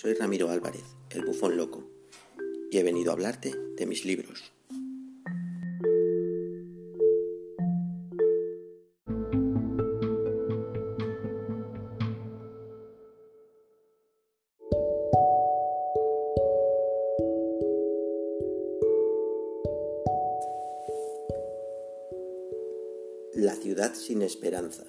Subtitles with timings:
[0.00, 1.82] soy Ramiro Álvarez, el bufón loco,
[2.70, 4.52] y he venido a hablarte de mis libros.
[23.34, 24.84] La ciudad sin esperanza.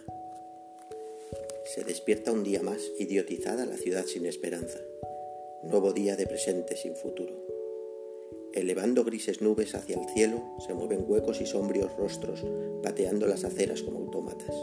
[1.65, 4.79] Se despierta un día más idiotizada la ciudad sin esperanza.
[5.61, 7.33] Nuevo día de presente sin futuro.
[8.53, 12.45] Elevando grises nubes hacia el cielo, se mueven huecos y sombrios rostros,
[12.81, 14.55] pateando las aceras como autómatas.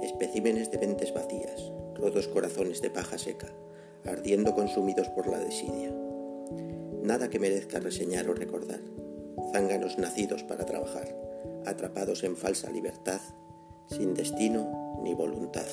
[0.00, 3.52] Especímenes de mentes vacías, rotos corazones de paja seca,
[4.04, 5.92] ardiendo consumidos por la desidia.
[7.02, 8.80] Nada que merezca reseñar o recordar.
[9.52, 11.16] Zánganos nacidos para trabajar,
[11.66, 13.20] atrapados en falsa libertad,
[13.88, 15.66] sin destino ni voluntad.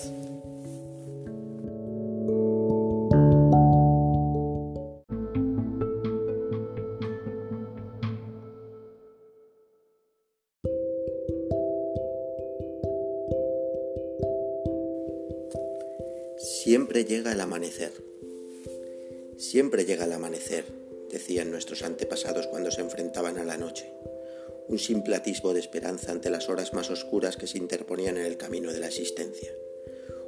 [24.69, 28.37] Un simple atisbo de esperanza ante las horas más oscuras que se interponían en el
[28.37, 29.51] camino de la existencia.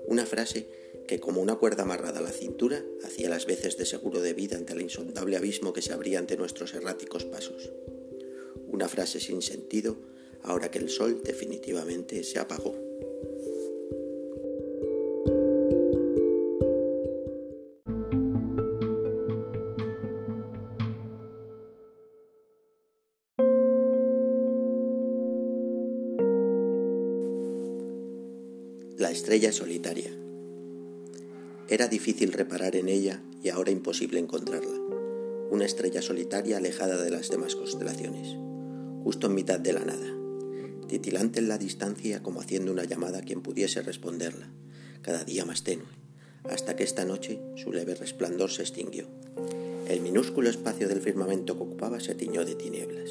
[0.08, 0.68] Una frase
[1.08, 4.58] que, como una cuerda amarrada a la cintura, hacía las veces de seguro de vida
[4.58, 7.72] ante el insondable abismo que se abría ante nuestros erráticos pasos.
[8.68, 9.98] Una frase sin sentido
[10.42, 12.91] ahora que el sol definitivamente se apagó.
[29.32, 30.12] Estrella solitaria.
[31.70, 34.78] Era difícil reparar en ella y ahora imposible encontrarla.
[35.50, 38.36] Una estrella solitaria alejada de las demás constelaciones,
[39.06, 40.14] justo en mitad de la nada,
[40.90, 44.52] titilante en la distancia como haciendo una llamada a quien pudiese responderla,
[45.02, 45.88] cada día más tenue,
[46.50, 49.08] hasta que esta noche su leve resplandor se extinguió.
[49.88, 53.10] El minúsculo espacio del firmamento que ocupaba se tiñó de tinieblas.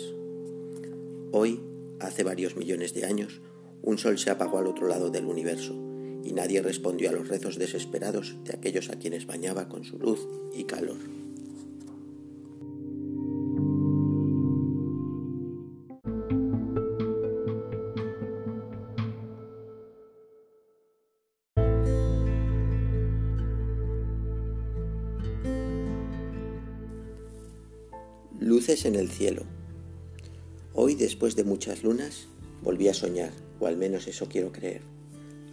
[1.33, 1.63] Hoy,
[1.99, 3.41] hace varios millones de años,
[3.81, 5.90] un sol se apagó al otro lado del universo
[6.25, 10.21] y nadie respondió a los rezos desesperados de aquellos a quienes bañaba con su luz
[10.55, 10.99] y calor.
[28.39, 29.45] Luces en el cielo.
[30.75, 32.27] Hoy, después de muchas lunas,
[32.63, 35.00] volví a soñar o al menos eso quiero creer.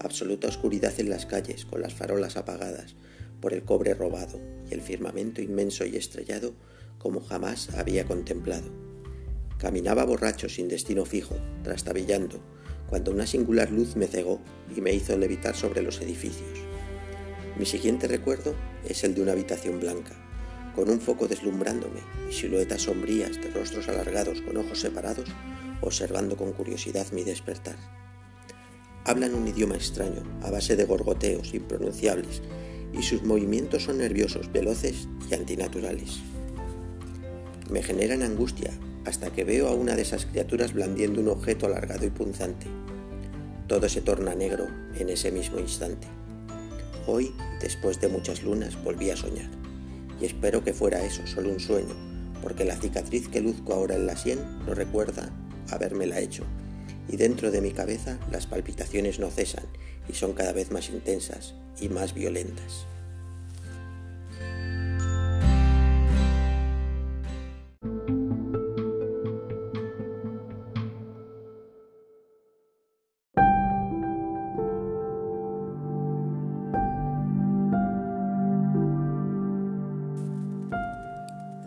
[0.07, 2.95] Absoluta oscuridad en las calles, con las farolas apagadas
[3.41, 4.39] por el cobre robado
[4.71, 6.53] y el firmamento inmenso y estrellado
[6.97, 8.71] como jamás había contemplado.
[9.57, 12.39] Caminaba borracho sin destino fijo, trastabillando,
[12.87, 14.39] cuando una singular luz me cegó
[14.73, 16.57] y me hizo levitar sobre los edificios.
[17.59, 18.55] Mi siguiente recuerdo
[18.87, 20.15] es el de una habitación blanca,
[20.73, 25.27] con un foco deslumbrándome y siluetas sombrías de rostros alargados con ojos separados
[25.81, 27.75] observando con curiosidad mi despertar.
[29.07, 32.41] Hablan un idioma extraño, a base de gorgoteos impronunciables,
[32.91, 36.19] y sus movimientos son nerviosos, veloces y antinaturales.
[37.69, 38.69] Me generan angustia
[39.05, 42.67] hasta que veo a una de esas criaturas blandiendo un objeto alargado y punzante.
[43.67, 44.67] Todo se torna negro
[44.99, 46.07] en ese mismo instante.
[47.07, 47.31] Hoy,
[47.61, 49.49] después de muchas lunas, volví a soñar,
[50.19, 51.95] y espero que fuera eso, solo un sueño,
[52.43, 55.31] porque la cicatriz que luzco ahora en la sien lo recuerda
[55.69, 56.43] habérmela hecho,
[57.09, 59.65] y dentro de mi cabeza las palpitaciones no cesan
[60.09, 62.87] y son cada vez más intensas y más violentas.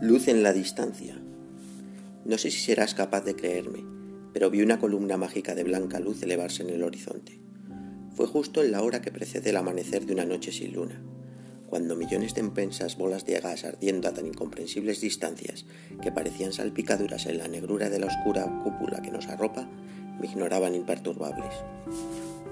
[0.00, 1.14] Luz en la distancia.
[2.24, 3.99] No sé si serás capaz de creerme,
[4.32, 7.40] pero vi una columna mágica de blanca luz elevarse en el horizonte.
[8.14, 11.02] Fue justo en la hora que precede el amanecer de una noche sin luna,
[11.66, 15.66] cuando millones de impensas bolas de gas ardiendo a tan incomprensibles distancias
[16.02, 19.68] que parecían salpicaduras en la negrura de la oscura cúpula que nos arropa,
[20.20, 21.54] me ignoraban imperturbables.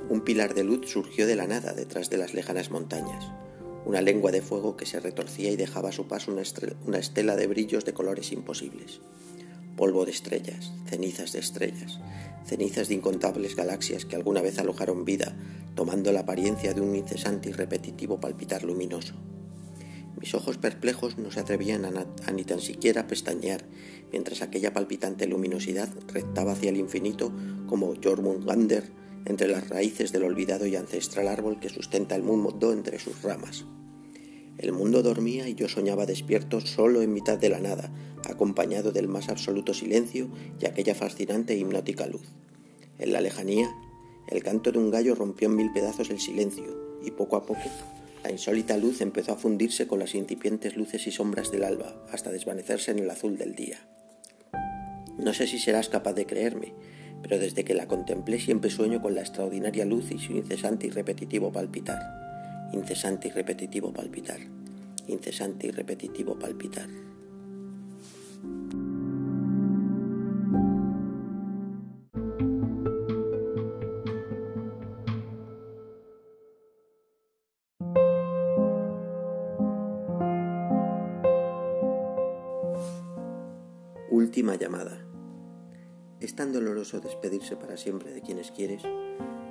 [0.08, 3.26] Un pilar de luz surgió de la nada detrás de las lejanas montañas,
[3.84, 6.42] una lengua de fuego que se retorcía y dejaba a su paso una,
[6.86, 9.00] una estela de brillos de colores imposibles
[9.78, 12.00] polvo de estrellas, cenizas de estrellas,
[12.44, 15.36] cenizas de incontables galaxias que alguna vez alojaron vida,
[15.76, 19.14] tomando la apariencia de un incesante y repetitivo palpitar luminoso.
[20.20, 23.64] Mis ojos perplejos no se atrevían a, ni tan siquiera pestañear,
[24.10, 27.32] mientras aquella palpitante luminosidad rectaba hacia el infinito
[27.69, 28.82] como Jormungandr
[29.26, 33.64] entre las raíces del olvidado y ancestral árbol que sustenta el mundo entre sus ramas.
[34.58, 37.90] El mundo dormía y yo soñaba despierto solo en mitad de la nada,
[38.28, 40.28] acompañado del más absoluto silencio
[40.60, 42.26] y aquella fascinante e hipnótica luz.
[42.99, 43.70] En la lejanía,
[44.28, 47.62] el canto de un gallo rompió en mil pedazos el silencio, y poco a poco
[48.25, 52.31] la insólita luz empezó a fundirse con las incipientes luces y sombras del alba, hasta
[52.31, 53.78] desvanecerse en el azul del día.
[55.19, 56.75] No sé si serás capaz de creerme,
[57.22, 60.90] pero desde que la contemplé siempre sueño con la extraordinaria luz y su incesante y
[60.90, 62.27] repetitivo palpitar.
[62.72, 64.40] Incesante y repetitivo palpitar.
[65.06, 66.88] Incesante y repetitivo palpitar.
[84.10, 85.07] Última llamada.
[86.38, 88.82] Tan doloroso despedirse para siempre de quienes quieres,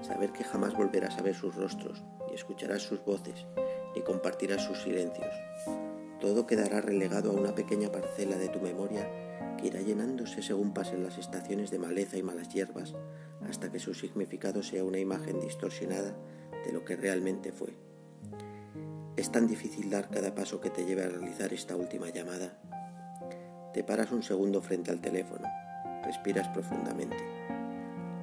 [0.02, 3.46] saber que jamás volverás a ver sus rostros, ni escucharás sus voces,
[3.94, 5.34] ni compartirás sus silencios.
[6.22, 9.06] Todo quedará relegado a una pequeña parcela de tu memoria
[9.58, 12.94] que irá llenándose según pasen las estaciones de maleza y malas hierbas,
[13.50, 16.16] hasta que su significado sea una imagen distorsionada
[16.66, 17.76] de lo que realmente fue.
[19.18, 22.58] Es tan difícil dar cada paso que te lleve a realizar esta última llamada
[23.78, 25.48] te paras un segundo frente al teléfono,
[26.08, 27.18] respiras profundamente.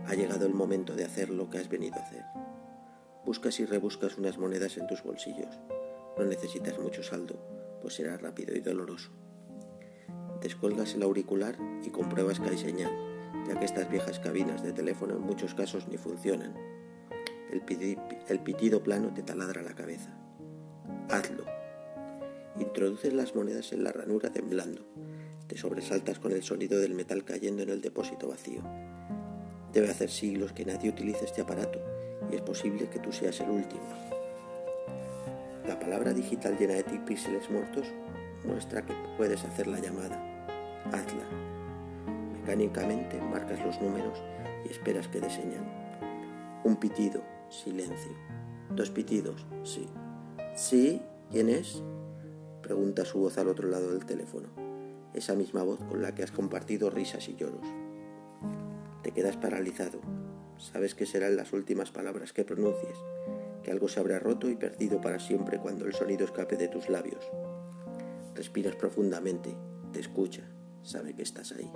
[0.07, 2.25] Ha llegado el momento de hacer lo que has venido a hacer.
[3.27, 5.61] Buscas y rebuscas unas monedas en tus bolsillos.
[6.17, 7.37] No necesitas mucho saldo,
[7.83, 9.11] pues será rápido y doloroso.
[10.41, 12.93] Descuelgas el auricular y compruebas que hay señal,
[13.47, 16.55] ya que estas viejas cabinas de teléfono en muchos casos ni funcionan.
[17.51, 17.63] El,
[18.29, 20.11] el pitido plano te taladra la cabeza.
[21.11, 21.45] Hazlo.
[22.59, 24.87] Introduces las monedas en la ranura temblando
[25.47, 28.63] te sobresaltas con el sonido del metal cayendo en el depósito vacío.
[29.73, 31.81] Debe hacer siglos que nadie utilice este aparato
[32.31, 33.83] y es posible que tú seas el último.
[35.67, 37.93] La palabra digital llena de píxeles muertos
[38.45, 40.23] muestra que puedes hacer la llamada.
[40.87, 41.27] Hazla.
[42.41, 44.23] Mecánicamente marcas los números
[44.65, 45.65] y esperas que deseñan.
[46.65, 48.13] Un pitido, silencio.
[48.71, 49.89] Dos pitidos, sí.
[50.57, 51.03] ¿Sí?
[51.31, 51.83] ¿Quién es?
[52.63, 54.64] Pregunta su voz al otro lado del teléfono
[55.15, 57.67] esa misma voz con la que has compartido risas y lloros.
[59.03, 60.01] Te quedas paralizado,
[60.59, 62.99] sabes que serán las últimas palabras que pronuncies,
[63.63, 66.89] que algo se habrá roto y perdido para siempre cuando el sonido escape de tus
[66.89, 67.25] labios.
[68.35, 69.55] Respiras profundamente,
[69.93, 70.43] te escucha,
[70.83, 71.71] sabe que estás ahí.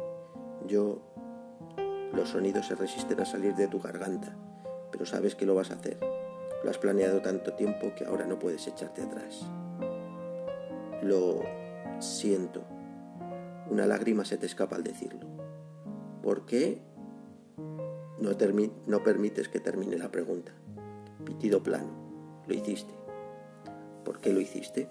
[0.67, 1.15] Yo...
[2.13, 4.35] Los sonidos se resisten a salir de tu garganta,
[4.91, 5.99] pero sabes que lo vas a hacer.
[6.65, 9.43] Lo has planeado tanto tiempo que ahora no puedes echarte atrás.
[11.03, 11.43] Lo
[12.01, 12.65] siento
[13.71, 15.27] una lágrima se te escapa al decirlo.
[16.23, 16.81] ¿Por qué
[18.21, 20.53] no, permites que termine la pregunta?
[21.25, 21.91] Pitido plano.
[22.47, 22.93] Lo hiciste.
[24.05, 24.89] ¿Por qué lo hiciste?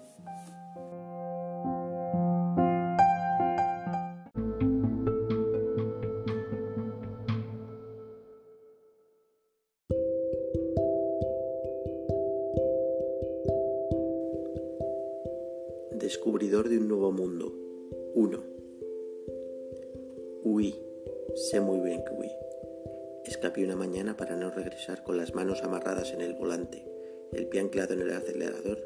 [25.08, 26.84] Con las manos amarradas en el volante,
[27.32, 28.78] el pie anclado en el acelerador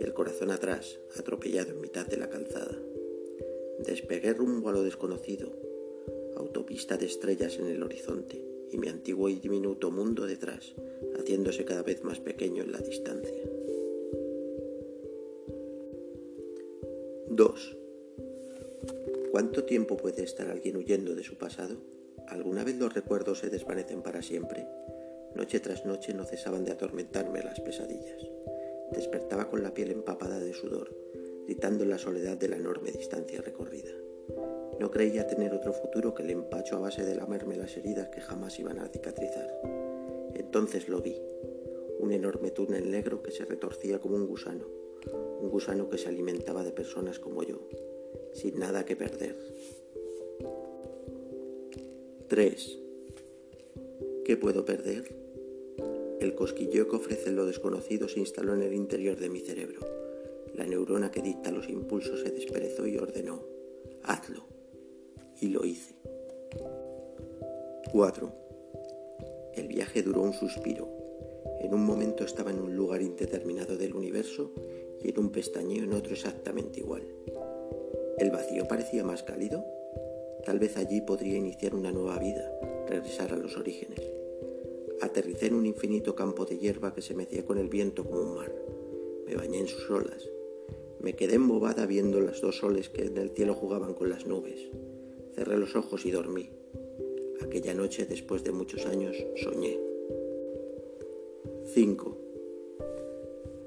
[0.00, 2.74] y el corazón atrás, atropellado en mitad de la calzada.
[3.80, 5.52] Despegué rumbo a lo desconocido,
[6.34, 8.42] autopista de estrellas en el horizonte
[8.72, 10.74] y mi antiguo y diminuto mundo detrás,
[11.18, 13.44] haciéndose cada vez más pequeño en la distancia.
[17.28, 17.76] 2.
[19.30, 21.76] ¿Cuánto tiempo puede estar alguien huyendo de su pasado?
[22.28, 24.66] ¿Alguna vez los recuerdos se desvanecen para siempre?
[25.36, 28.26] Noche tras noche no cesaban de atormentarme las pesadillas.
[28.90, 30.96] Despertaba con la piel empapada de sudor,
[31.44, 33.92] gritando en la soledad de la enorme distancia recorrida.
[34.80, 38.22] No creía tener otro futuro que el empacho a base de lamerme las heridas que
[38.22, 39.60] jamás iban a cicatrizar.
[40.32, 41.20] Entonces lo vi,
[41.98, 44.66] un enorme túnel negro que se retorcía como un gusano,
[45.42, 47.68] un gusano que se alimentaba de personas como yo,
[48.32, 49.36] sin nada que perder.
[52.28, 52.78] 3.
[54.24, 55.25] ¿Qué puedo perder?
[56.20, 59.80] El cosquilleo que ofrece lo desconocido se instaló en el interior de mi cerebro.
[60.54, 63.42] La neurona que dicta los impulsos se desperezó y ordenó,
[64.02, 64.46] hazlo.
[65.40, 65.94] Y lo hice.
[67.92, 68.32] 4.
[69.54, 70.88] El viaje duró un suspiro.
[71.60, 74.52] En un momento estaba en un lugar indeterminado del universo
[75.02, 77.02] y en un pestañeo en otro exactamente igual.
[78.18, 79.64] ¿El vacío parecía más cálido?
[80.46, 82.50] Tal vez allí podría iniciar una nueva vida,
[82.88, 84.15] regresar a los orígenes.
[85.06, 88.34] Aterricé en un infinito campo de hierba que se mecía con el viento como un
[88.34, 88.52] mar.
[89.24, 90.28] Me bañé en sus olas.
[91.00, 94.68] Me quedé embobada viendo las dos soles que en el cielo jugaban con las nubes.
[95.34, 96.50] Cerré los ojos y dormí.
[97.40, 99.78] Aquella noche, después de muchos años, soñé.
[101.72, 102.18] 5.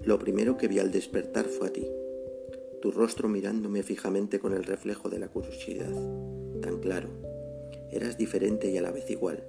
[0.03, 1.87] Lo primero que vi al despertar fue a ti,
[2.81, 5.91] tu rostro mirándome fijamente con el reflejo de la curiosidad,
[6.61, 7.09] tan claro.
[7.91, 9.43] Eras diferente y a la vez igual.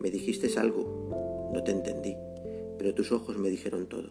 [0.00, 0.97] Me dijiste algo,
[1.52, 2.16] no te entendí,
[2.78, 4.10] pero tus ojos me dijeron todo.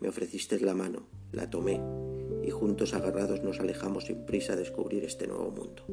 [0.00, 1.80] Me ofreciste la mano, la tomé,
[2.42, 5.84] y juntos agarrados nos alejamos sin prisa a descubrir este nuevo mundo.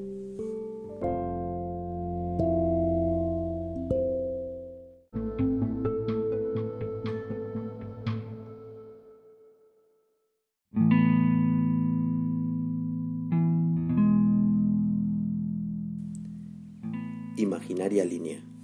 [17.38, 18.57] Imaginaria línea.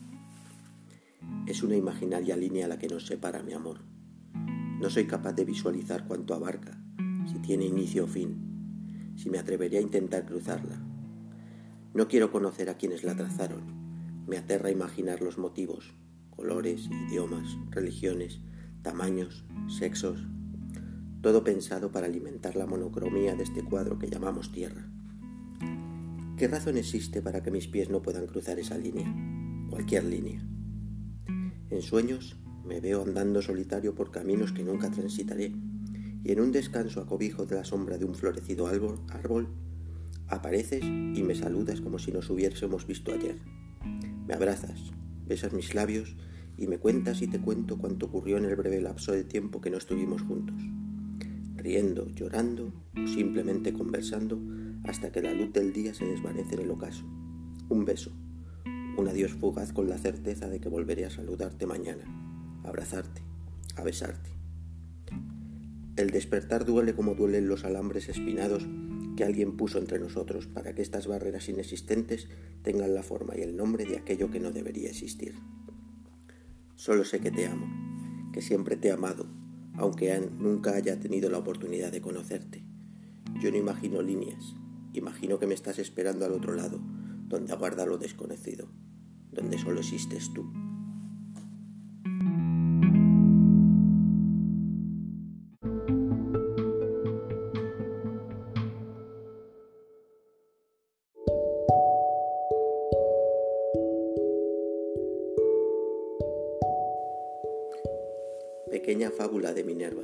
[1.54, 3.78] Es una imaginaria línea la que nos separa, mi amor.
[4.80, 6.84] No soy capaz de visualizar cuánto abarca,
[7.32, 10.82] si tiene inicio o fin, si me atrevería a intentar cruzarla.
[11.94, 14.26] No quiero conocer a quienes la trazaron.
[14.26, 15.94] Me aterra imaginar los motivos,
[16.32, 18.42] colores, idiomas, religiones,
[18.82, 20.26] tamaños, sexos,
[21.22, 24.90] todo pensado para alimentar la monocromía de este cuadro que llamamos Tierra.
[26.36, 29.14] ¿Qué razón existe para que mis pies no puedan cruzar esa línea?
[29.70, 30.44] Cualquier línea.
[31.74, 35.56] En sueños me veo andando solitario por caminos que nunca transitaré,
[36.24, 39.48] y en un descanso a cobijo de la sombra de un florecido árbol, árbol
[40.28, 43.40] apareces y me saludas como si nos hubiésemos visto ayer.
[44.28, 44.92] Me abrazas,
[45.26, 46.16] besas mis labios
[46.60, 49.72] y me cuentas y te cuento cuanto ocurrió en el breve lapso de tiempo que
[49.72, 50.56] no estuvimos juntos.
[51.56, 52.72] Riendo, llorando
[53.04, 54.40] o simplemente conversando,
[54.84, 57.04] hasta que la luz del día se desvanece en el ocaso.
[57.68, 58.12] Un beso,
[58.98, 62.04] un adiós fugaz con la certeza de que volveré a saludarte mañana,
[62.64, 63.22] a abrazarte,
[63.76, 64.30] a besarte.
[65.96, 68.68] El despertar duele como duelen los alambres espinados
[69.16, 72.28] que alguien puso entre nosotros para que estas barreras inexistentes
[72.64, 75.36] tengan la forma y el nombre de aquello que no debería existir.
[76.76, 79.28] Solo sé que te amo, que siempre te he amado,
[79.76, 82.64] aunque nunca haya tenido la oportunidad de conocerte.
[83.40, 84.56] Yo no imagino líneas,
[84.94, 86.80] Imagino que me estás esperando al otro lado,
[87.34, 88.68] donde aguarda lo desconocido,
[89.32, 90.46] donde solo existes tú.
[108.70, 110.04] Pequeña fábula de Minerva.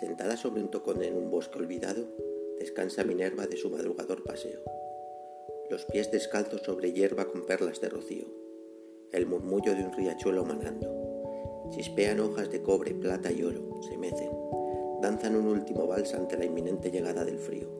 [0.00, 2.08] Sentada sobre un tocón en un bosque olvidado,
[2.58, 4.62] descansa Minerva de su madrugador paseo.
[5.72, 8.26] Los pies descalzos sobre hierba con perlas de rocío.
[9.10, 11.70] El murmullo de un riachuelo manando.
[11.70, 14.28] Chispean hojas de cobre, plata y oro, se mecen.
[15.00, 17.70] Danzan un último vals ante la inminente llegada del frío.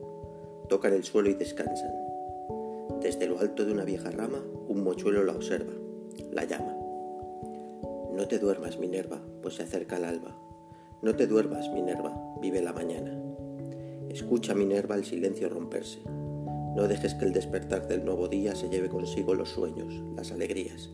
[0.69, 1.93] Tocan el suelo y descansan.
[2.99, 5.73] Desde lo alto de una vieja rama, un mochuelo la observa,
[6.31, 6.75] la llama.
[8.11, 10.35] No te duermas, Minerva, pues se acerca el alba.
[11.03, 13.15] No te duermas, Minerva, vive la mañana.
[14.09, 15.99] Escucha, Minerva, el silencio romperse.
[16.75, 20.89] No dejes que el despertar del nuevo día se lleve consigo los sueños, las alegrías,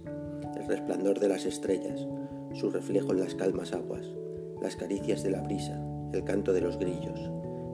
[0.57, 2.05] el resplandor de las estrellas,
[2.53, 4.05] su reflejo en las calmas aguas,
[4.61, 5.81] las caricias de la brisa,
[6.13, 7.19] el canto de los grillos,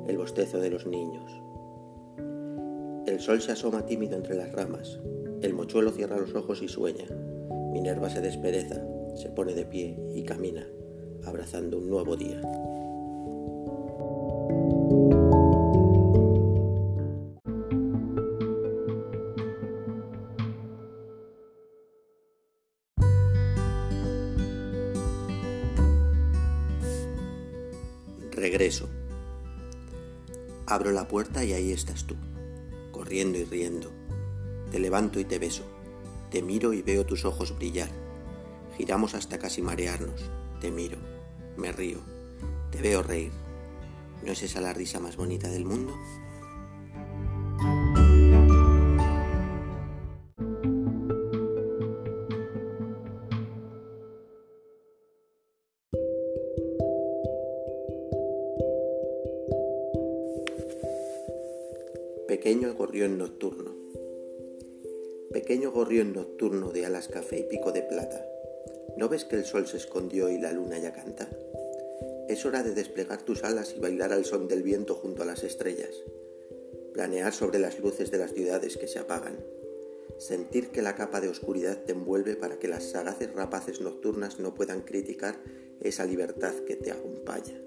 [0.08, 1.32] el bostezo de los niños.
[3.08, 5.00] El sol se asoma tímido entre las ramas,
[5.42, 7.06] el mochuelo cierra los ojos y sueña.
[7.72, 8.84] Minerva se despereza,
[9.16, 10.66] se pone de pie y camina,
[11.24, 12.42] abrazando un nuevo día.
[30.86, 32.16] Abro la puerta y ahí estás tú,
[32.92, 33.92] corriendo y riendo.
[34.70, 35.64] Te levanto y te beso.
[36.30, 37.90] Te miro y veo tus ojos brillar.
[38.78, 40.30] Giramos hasta casi marearnos.
[40.62, 41.00] Te miro,
[41.58, 42.02] me río,
[42.70, 43.32] te veo reír.
[44.24, 45.92] ¿No es esa la risa más bonita del mundo?
[67.38, 68.26] Y pico de plata.
[68.98, 71.30] ¿No ves que el sol se escondió y la luna ya canta?
[72.28, 75.44] Es hora de desplegar tus alas y bailar al son del viento junto a las
[75.44, 75.92] estrellas,
[76.94, 79.38] planear sobre las luces de las ciudades que se apagan,
[80.18, 84.56] sentir que la capa de oscuridad te envuelve para que las sagaces rapaces nocturnas no
[84.56, 85.36] puedan criticar
[85.82, 87.62] esa libertad que te acompaña.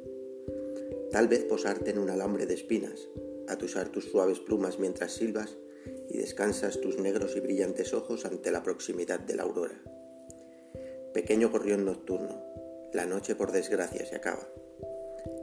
[1.11, 3.09] Tal vez posarte en un alambre de espinas,
[3.49, 5.57] atusar tus suaves plumas mientras silbas
[6.09, 9.81] y descansas tus negros y brillantes ojos ante la proximidad de la aurora.
[11.13, 12.43] Pequeño gorrión nocturno,
[12.93, 14.49] la noche por desgracia se acaba.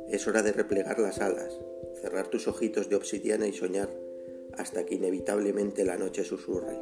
[0.10, 1.58] Es hora de replegar las alas,
[2.02, 3.90] cerrar tus ojitos de obsidiana y soñar
[4.58, 6.80] hasta que inevitablemente la noche susurre.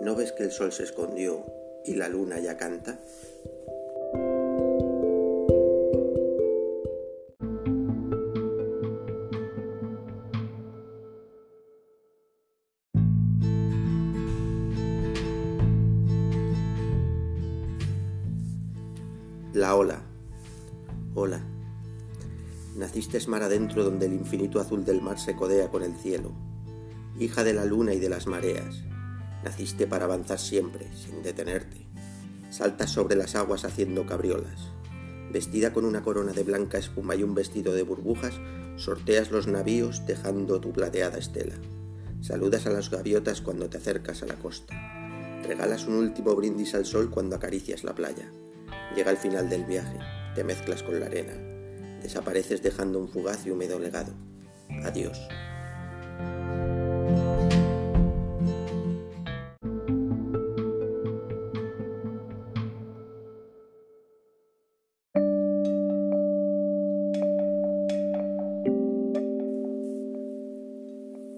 [0.00, 1.44] ¿No ves que el sol se escondió
[1.84, 3.00] y la luna ya canta?
[23.10, 26.30] Naciste mar adentro donde el infinito azul del mar se codea con el cielo.
[27.18, 28.84] Hija de la luna y de las mareas.
[29.42, 31.88] Naciste para avanzar siempre, sin detenerte.
[32.50, 34.68] Saltas sobre las aguas haciendo cabriolas.
[35.32, 38.38] Vestida con una corona de blanca espuma y un vestido de burbujas,
[38.76, 41.56] sorteas los navíos dejando tu plateada estela.
[42.20, 44.72] Saludas a las gaviotas cuando te acercas a la costa.
[45.42, 48.30] Regalas un último brindis al sol cuando acaricias la playa.
[48.94, 49.98] Llega el final del viaje,
[50.36, 51.49] te mezclas con la arena,
[52.02, 54.12] desapareces dejando un fugaz y húmedo legado.
[54.84, 55.18] Adiós.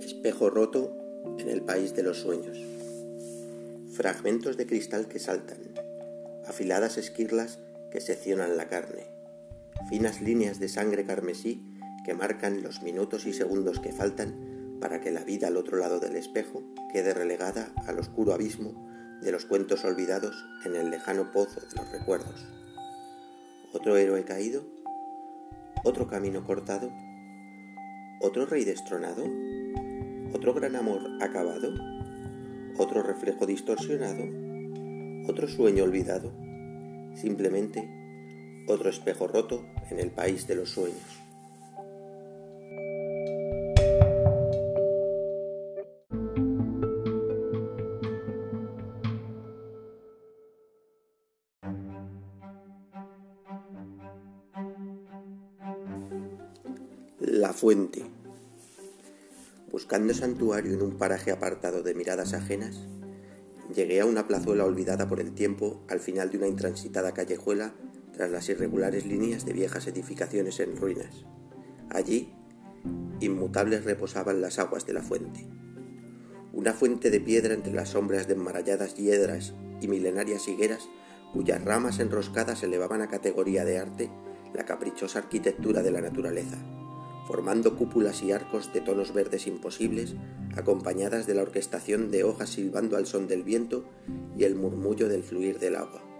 [0.01, 0.97] Espejo roto
[1.39, 2.59] en el país de los sueños.
[3.93, 5.59] Fragmentos de cristal que saltan,
[6.47, 7.59] afiladas esquirlas
[7.91, 9.05] que seccionan la carne,
[9.93, 11.61] finas líneas de sangre carmesí
[12.03, 16.01] que marcan los minutos y segundos que faltan para que la vida al otro lado
[16.01, 18.73] del espejo quede relegada al oscuro abismo
[19.21, 22.49] de los cuentos olvidados en el lejano pozo de los recuerdos.
[23.75, 24.65] Otro héroe caído,
[25.85, 26.91] otro camino cortado,
[28.23, 29.25] otro rey destronado,
[30.33, 31.75] otro gran amor acabado,
[32.79, 34.25] otro reflejo distorsionado,
[35.29, 36.33] otro sueño olvidado,
[37.15, 38.02] simplemente
[38.67, 41.01] otro espejo roto en el país de los sueños.
[57.21, 58.05] La fuente.
[59.71, 62.79] Buscando santuario en un paraje apartado de miradas ajenas,
[63.75, 67.73] Llegué a una plazuela olvidada por el tiempo al final de una intransitada callejuela
[68.13, 71.25] tras las irregulares líneas de viejas edificaciones en ruinas.
[71.91, 72.33] Allí,
[73.21, 75.47] inmutables reposaban las aguas de la fuente.
[76.53, 80.89] Una fuente de piedra entre las sombras de enmaralladas hiedras y milenarias higueras
[81.33, 84.11] cuyas ramas enroscadas elevaban a categoría de arte
[84.53, 86.59] la caprichosa arquitectura de la naturaleza
[87.27, 90.17] formando cúpulas y arcos de tonos verdes imposibles,
[90.57, 93.85] acompañadas de la orquestación de hojas silbando al son del viento
[94.37, 96.12] y el murmullo del fluir del agua.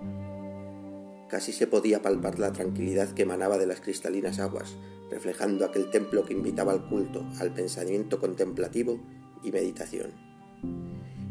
[1.33, 4.77] Casi se podía palpar la tranquilidad que emanaba de las cristalinas aguas,
[5.09, 9.01] reflejando aquel templo que invitaba al culto, al pensamiento contemplativo
[9.43, 10.11] y meditación.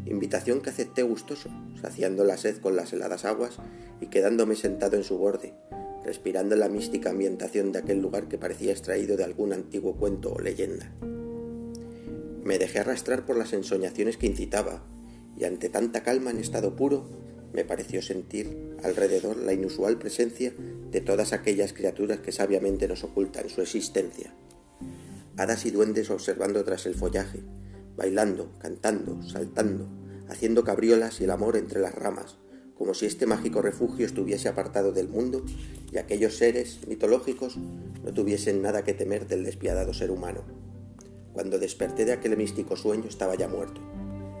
[0.04, 3.58] Invitación que acepté gustoso, saciando la sed con las heladas aguas
[4.00, 5.54] y quedándome sentado en su borde,
[6.04, 10.40] respirando la mística ambientación de aquel lugar que parecía extraído de algún antiguo cuento o
[10.40, 10.90] leyenda.
[12.42, 14.82] Me dejé arrastrar por las ensoñaciones que incitaba,
[15.38, 17.08] y ante tanta calma en estado puro,
[17.52, 20.52] me pareció sentir alrededor la inusual presencia
[20.90, 24.34] de todas aquellas criaturas que sabiamente nos ocultan su existencia.
[25.36, 27.40] Hadas y duendes observando tras el follaje,
[27.96, 29.86] bailando, cantando, saltando,
[30.28, 32.36] haciendo cabriolas y el amor entre las ramas,
[32.74, 35.44] como si este mágico refugio estuviese apartado del mundo
[35.92, 40.42] y aquellos seres mitológicos no tuviesen nada que temer del despiadado ser humano.
[41.32, 43.80] Cuando desperté de aquel místico sueño estaba ya muerto.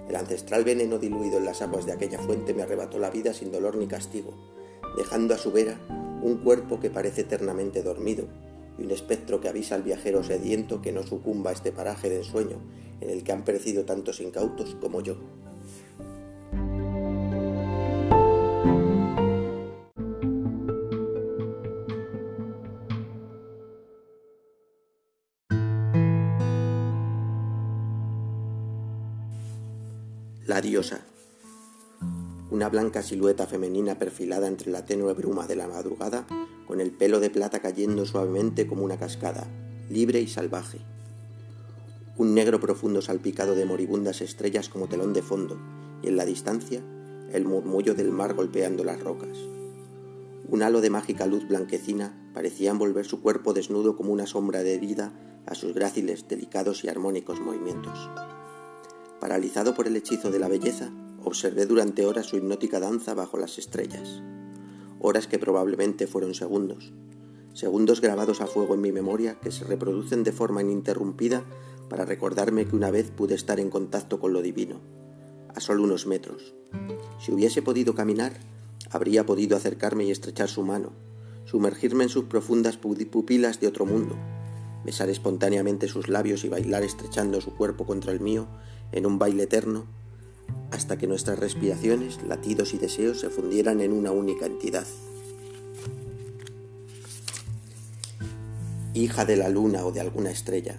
[0.08, 3.52] El ancestral veneno diluido en las aguas de aquella fuente me arrebató la vida sin
[3.52, 4.34] dolor ni castigo,
[4.96, 5.78] dejando a su vera
[6.22, 8.26] un cuerpo que parece eternamente dormido
[8.78, 12.18] y un espectro que avisa al viajero sediento que no sucumba a este paraje de
[12.18, 12.58] ensueño
[13.00, 15.16] en el que han perecido tantos incautos como yo.
[30.52, 31.00] La diosa.
[32.50, 36.26] una blanca silueta femenina perfilada entre la tenue bruma de la madrugada,
[36.66, 39.46] con el pelo de plata cayendo suavemente como una cascada,
[39.88, 40.80] libre y salvaje.
[42.18, 45.56] Un negro profundo salpicado de moribundas estrellas como telón de fondo,
[46.02, 46.82] y en la distancia
[47.32, 49.38] el murmullo del mar golpeando las rocas.
[50.50, 54.74] Un halo de mágica luz blanquecina parecía envolver su cuerpo desnudo como una sombra de
[54.74, 55.14] herida
[55.46, 57.98] a sus gráciles, delicados y armónicos movimientos.
[59.22, 60.90] Paralizado por el hechizo de la belleza,
[61.22, 64.20] observé durante horas su hipnótica danza bajo las estrellas.
[64.98, 66.92] Horas que probablemente fueron segundos.
[67.54, 71.44] Segundos grabados a fuego en mi memoria que se reproducen de forma ininterrumpida
[71.88, 74.80] para recordarme que una vez pude estar en contacto con lo divino,
[75.54, 76.56] a solo unos metros.
[77.20, 78.32] Si hubiese podido caminar,
[78.90, 80.94] habría podido acercarme y estrechar su mano,
[81.44, 84.16] sumergirme en sus profundas pupilas de otro mundo,
[84.84, 88.48] besar espontáneamente sus labios y bailar estrechando su cuerpo contra el mío
[88.92, 89.86] en un baile eterno,
[90.70, 94.86] hasta que nuestras respiraciones, latidos y deseos se fundieran en una única entidad.
[98.94, 100.78] Hija de la luna o de alguna estrella,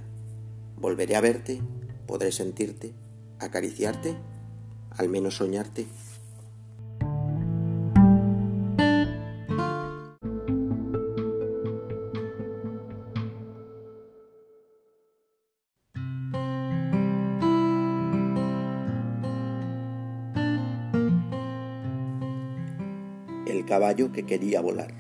[0.78, 1.62] volveré a verte,
[2.08, 2.94] podré sentirte,
[3.40, 4.16] acariciarte,
[4.92, 5.88] al menos soñarte.
[23.74, 24.94] Caballo que quería volar.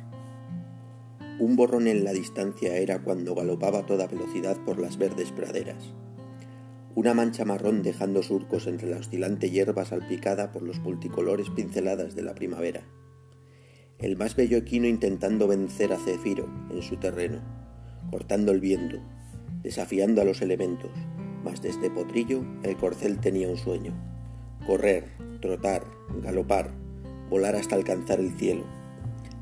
[1.38, 5.94] Un borrón en la distancia era cuando galopaba a toda velocidad por las verdes praderas.
[6.96, 12.24] Una mancha marrón dejando surcos entre la oscilante hierba salpicada por los multicolores pinceladas de
[12.24, 12.82] la primavera.
[14.00, 17.42] El más bello equino intentando vencer a Cefiro en su terreno,
[18.10, 18.98] cortando el viento,
[19.62, 20.90] desafiando a los elementos,
[21.44, 23.94] mas desde Potrillo el corcel tenía un sueño.
[24.66, 25.86] Correr, trotar,
[26.24, 26.83] galopar,
[27.34, 28.64] volar hasta alcanzar el cielo,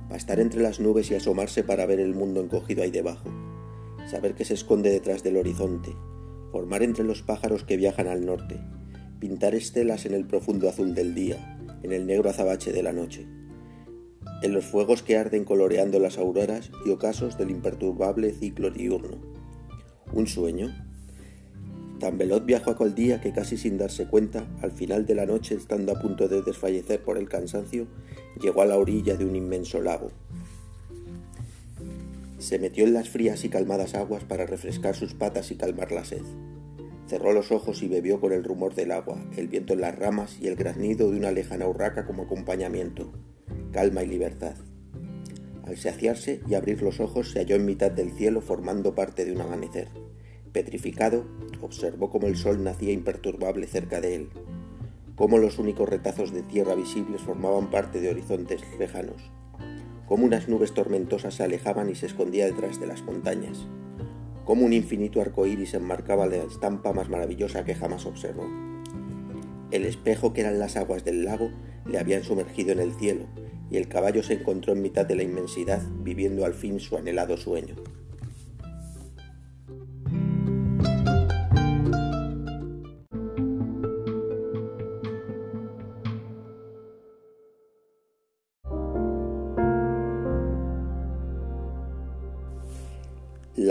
[0.08, 3.28] pastar entre las nubes y asomarse para ver el mundo encogido ahí debajo,
[4.10, 5.94] saber que se esconde detrás del horizonte,
[6.54, 8.62] formar entre los pájaros que viajan al norte,
[9.20, 13.28] pintar estelas en el profundo azul del día, en el negro azabache de la noche,
[14.42, 19.18] en los fuegos que arden coloreando las auroras y ocasos del imperturbable ciclo diurno.
[20.14, 20.74] ¿Un sueño?
[22.02, 25.54] Tan veloz viajó aquel día que casi sin darse cuenta, al final de la noche,
[25.54, 27.86] estando a punto de desfallecer por el cansancio,
[28.42, 30.10] llegó a la orilla de un inmenso lago.
[32.40, 36.04] Se metió en las frías y calmadas aguas para refrescar sus patas y calmar la
[36.04, 36.24] sed.
[37.06, 40.38] Cerró los ojos y bebió con el rumor del agua, el viento en las ramas
[40.42, 43.12] y el graznido de una lejana urraca como acompañamiento,
[43.72, 44.56] calma y libertad.
[45.66, 49.34] Al saciarse y abrir los ojos se halló en mitad del cielo formando parte de
[49.34, 49.90] un amanecer.
[50.52, 51.24] Petrificado,
[51.62, 54.30] observó cómo el sol nacía imperturbable cerca de él,
[55.16, 59.32] cómo los únicos retazos de tierra visibles formaban parte de horizontes lejanos,
[60.08, 63.66] cómo unas nubes tormentosas se alejaban y se escondían detrás de las montañas,
[64.44, 68.46] cómo un infinito arco iris enmarcaba la estampa más maravillosa que jamás observó.
[69.72, 71.50] El espejo que eran las aguas del lago
[71.86, 73.28] le habían sumergido en el cielo,
[73.70, 77.38] y el caballo se encontró en mitad de la inmensidad, viviendo al fin su anhelado
[77.38, 77.76] sueño.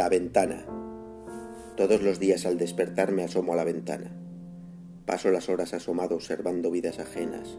[0.00, 0.64] La ventana.
[1.76, 4.10] Todos los días al despertar me asomo a la ventana.
[5.04, 7.58] Paso las horas asomado observando vidas ajenas,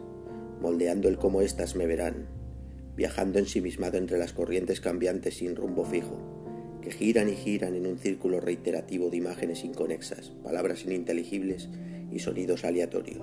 [0.60, 2.26] moldeando el cómo éstas me verán,
[2.96, 6.18] viajando ensimismado entre las corrientes cambiantes sin rumbo fijo,
[6.82, 11.68] que giran y giran en un círculo reiterativo de imágenes inconexas, palabras ininteligibles
[12.10, 13.22] y sonidos aleatorios.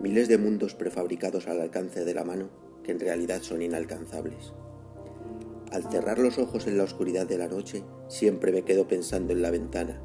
[0.00, 2.48] Miles de mundos prefabricados al alcance de la mano
[2.84, 4.52] que en realidad son inalcanzables.
[5.74, 9.42] Al cerrar los ojos en la oscuridad de la noche, siempre me quedo pensando en
[9.42, 10.00] la ventana,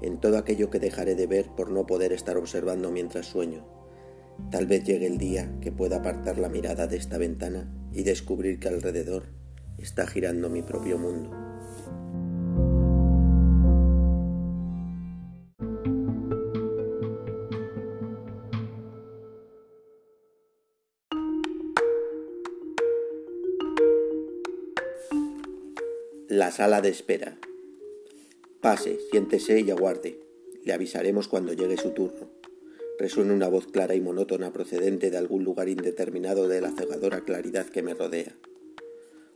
[0.00, 3.66] en todo aquello que dejaré de ver por no poder estar observando mientras sueño.
[4.52, 8.60] Tal vez llegue el día que pueda apartar la mirada de esta ventana y descubrir
[8.60, 9.24] que alrededor
[9.76, 11.47] está girando mi propio mundo.
[26.48, 27.36] La sala de espera.
[28.62, 30.18] Pase, siéntese y aguarde.
[30.64, 32.30] Le avisaremos cuando llegue su turno.
[32.98, 37.66] Resuena una voz clara y monótona procedente de algún lugar indeterminado de la cegadora claridad
[37.66, 38.34] que me rodea.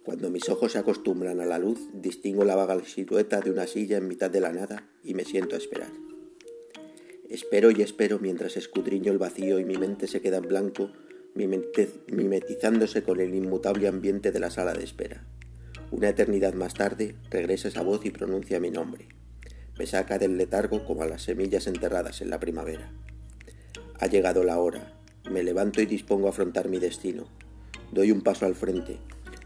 [0.02, 3.98] Cuando mis ojos se acostumbran a la luz, distingo la vaga silueta de una silla
[3.98, 5.92] en mitad de la nada y me siento a esperar.
[7.28, 10.90] Espero y espero mientras escudriño el vacío y mi mente se queda en blanco
[11.34, 15.26] mimetizándose con el inmutable ambiente de la sala de espera.
[15.92, 19.08] Una eternidad más tarde regresa esa voz y pronuncia mi nombre.
[19.78, 22.90] Me saca del letargo como a las semillas enterradas en la primavera.
[24.00, 24.94] Ha llegado la hora.
[25.30, 27.26] Me levanto y dispongo a afrontar mi destino.
[27.92, 28.96] Doy un paso al frente,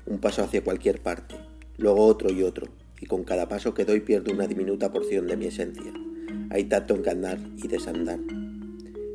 [0.07, 1.35] un paso hacia cualquier parte,
[1.79, 2.69] luego otro y otro,
[3.01, 5.93] y con cada paso que doy pierdo una diminuta porción de mi esencia.
[6.51, 8.21] Hay tanto en y desandar.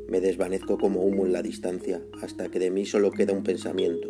[0.10, 4.10] Me desvanezco como humo en la distancia hasta que de mí solo queda un pensamiento,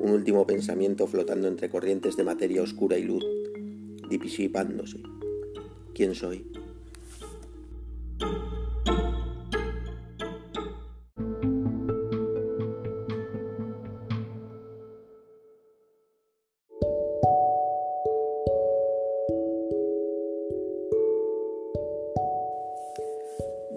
[0.00, 3.24] un último pensamiento flotando entre corrientes de materia oscura y luz,
[4.08, 5.00] disipándose.
[5.94, 6.46] ¿Quién soy?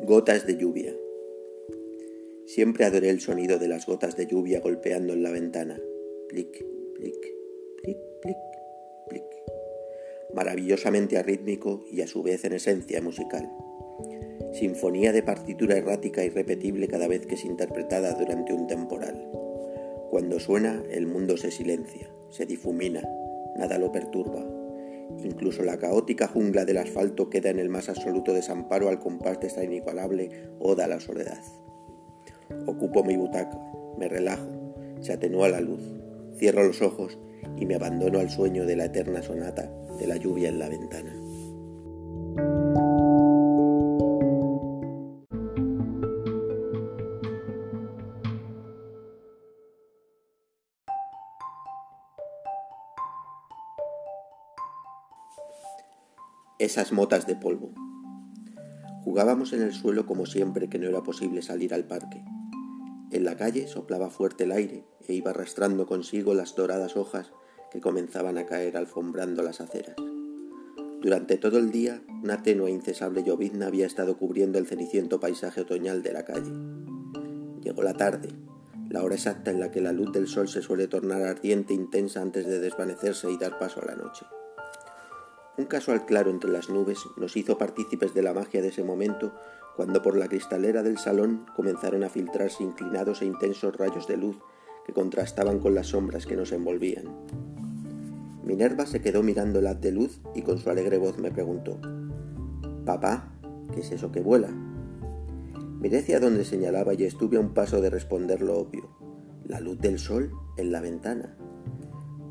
[0.03, 0.95] Gotas de lluvia.
[2.45, 5.77] Siempre adoré el sonido de las gotas de lluvia golpeando en la ventana.
[6.35, 7.33] Plic, plic,
[7.81, 8.37] plic, plic,
[9.07, 9.23] plic.
[10.33, 13.49] Maravillosamente arrítmico y a su vez en esencia musical.
[14.51, 19.15] Sinfonía de partitura errática y repetible cada vez que es interpretada durante un temporal.
[20.09, 23.01] Cuando suena, el mundo se silencia, se difumina,
[23.55, 24.45] nada lo perturba,
[25.23, 29.47] Incluso la caótica jungla del asfalto queda en el más absoluto desamparo al compás de
[29.47, 31.41] esta inigualable oda a la soledad.
[32.65, 33.57] Ocupo mi butaca,
[33.97, 34.49] me relajo,
[34.99, 35.81] se atenúa la luz,
[36.37, 37.17] cierro los ojos
[37.57, 41.13] y me abandono al sueño de la eterna sonata de la lluvia en la ventana.
[56.65, 57.71] esas motas de polvo.
[59.03, 62.23] Jugábamos en el suelo como siempre que no era posible salir al parque.
[63.15, 67.31] En la calle soplaba fuerte el aire e iba arrastrando consigo las doradas hojas
[67.71, 69.95] que comenzaban a caer alfombrando las aceras.
[71.01, 75.61] Durante todo el día, una tenue e incesable llovizna había estado cubriendo el ceniciento paisaje
[75.61, 76.51] otoñal de la calle.
[77.61, 78.27] Llegó la tarde,
[78.89, 81.77] la hora exacta en la que la luz del sol se suele tornar ardiente e
[81.77, 84.25] intensa antes de desvanecerse y dar paso a la noche.
[85.57, 89.31] Un casual claro entre las nubes nos hizo partícipes de la magia de ese momento
[89.75, 94.37] cuando por la cristalera del salón comenzaron a filtrarse inclinados e intensos rayos de luz
[94.85, 97.05] que contrastaban con las sombras que nos envolvían.
[98.43, 101.79] Minerva se quedó mirando el haz de luz y con su alegre voz me preguntó
[102.85, 103.33] Papá,
[103.73, 104.49] ¿qué es eso que vuela?
[105.79, 108.89] Miré hacia donde señalaba y estuve a un paso de responder lo obvio,
[109.43, 111.35] la luz del sol en la ventana.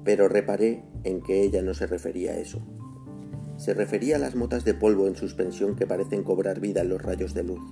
[0.04, 2.62] Pero reparé en que ella no se refería a eso
[3.56, 7.00] se refería a las motas de polvo en suspensión que parecen cobrar vida en los
[7.00, 7.62] rayos de luz.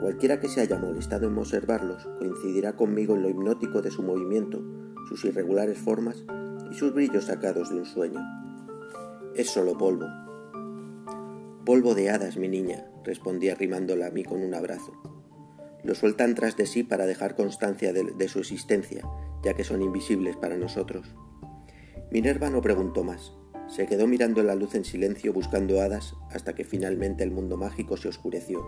[0.00, 4.60] Cualquiera que se haya molestado en observarlos coincidirá conmigo en lo hipnótico de su movimiento,
[5.08, 6.24] sus irregulares formas
[6.70, 8.20] y sus brillos sacados de un sueño.
[9.36, 10.06] Es solo polvo.
[11.64, 14.92] Polvo de hadas, mi niña, respondí arrimándola a mí con un abrazo.
[15.84, 19.04] Lo sueltan tras de sí para dejar constancia de, de su existencia,
[19.44, 21.14] ya que son invisibles para nosotros.
[22.10, 23.32] Minerva no preguntó más.
[23.74, 27.96] Se quedó mirando la luz en silencio buscando hadas hasta que finalmente el mundo mágico
[27.96, 28.62] se oscureció.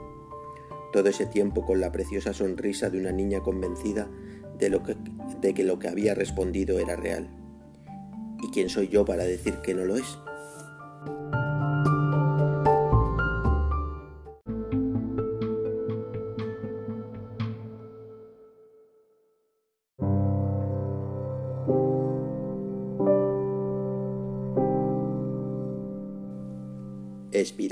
[0.94, 4.08] Todo ese tiempo con la preciosa sonrisa de una niña convencida
[4.58, 4.96] de, lo que,
[5.42, 7.28] de que lo que había respondido era real.
[8.42, 10.18] ¿Y quién soy yo para decir que no lo es?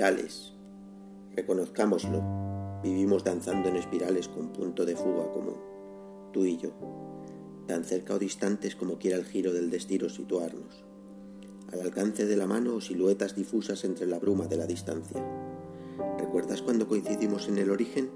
[0.03, 0.53] Espirales.
[1.37, 5.55] Reconozcámoslo, vivimos danzando en espirales con punto de fuga común,
[6.33, 6.71] tú y yo,
[7.69, 10.83] tan cerca o distantes como quiera el giro del destino situarnos,
[11.73, 15.25] al alcance de la mano o siluetas difusas entre la bruma de la distancia.
[16.19, 18.11] ¿Recuerdas cuando coincidimos en el origen?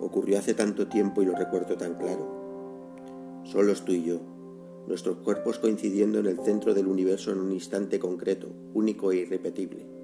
[0.00, 3.42] Ocurrió hace tanto tiempo y lo recuerdo tan claro.
[3.44, 4.18] Solos tú y yo,
[4.86, 9.99] nuestros cuerpos coincidiendo en el centro del universo en un instante concreto, único e irrepetible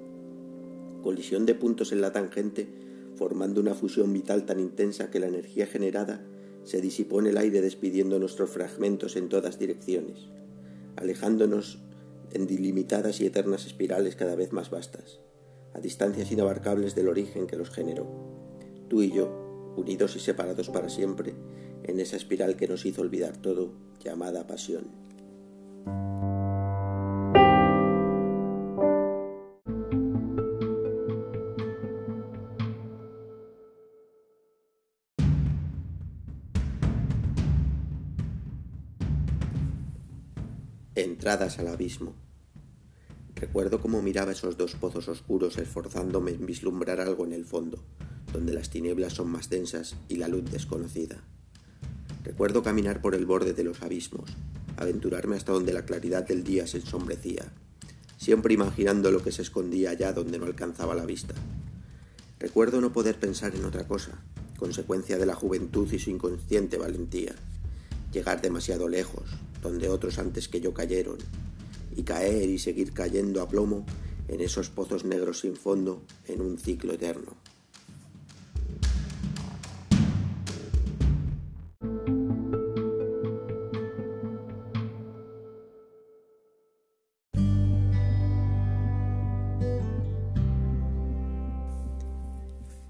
[1.07, 2.67] colisión de puntos en la tangente,
[3.15, 6.21] formando una fusión vital tan intensa que la energía generada
[6.65, 10.27] se disipó en el aire despidiendo nuestros fragmentos en todas direcciones,
[10.97, 11.79] alejándonos
[12.33, 15.21] en dilimitadas y eternas espirales cada vez más vastas,
[15.73, 18.05] a distancias inabarcables del origen que los generó.
[18.89, 21.35] Tú y yo, unidos y separados para siempre,
[21.85, 23.71] en esa espiral que nos hizo olvidar todo,
[24.03, 24.87] llamada pasión.
[41.27, 42.15] Al abismo.
[43.35, 47.83] Recuerdo cómo miraba esos dos pozos oscuros esforzándome en vislumbrar algo en el fondo,
[48.31, 51.21] donde las tinieblas son más densas y la luz desconocida.
[52.23, 54.37] Recuerdo caminar por el borde de los abismos,
[54.77, 57.51] aventurarme hasta donde la claridad del día se ensombrecía,
[58.15, 61.35] siempre imaginando lo que se escondía allá donde no alcanzaba la vista.
[62.39, 64.23] Recuerdo no poder pensar en otra cosa,
[64.57, 67.35] consecuencia de la juventud y su inconsciente valentía
[68.11, 69.25] llegar demasiado lejos,
[69.61, 71.17] donde otros antes que yo cayeron,
[71.95, 73.85] y caer y seguir cayendo a plomo
[74.27, 77.35] en esos pozos negros sin fondo en un ciclo eterno.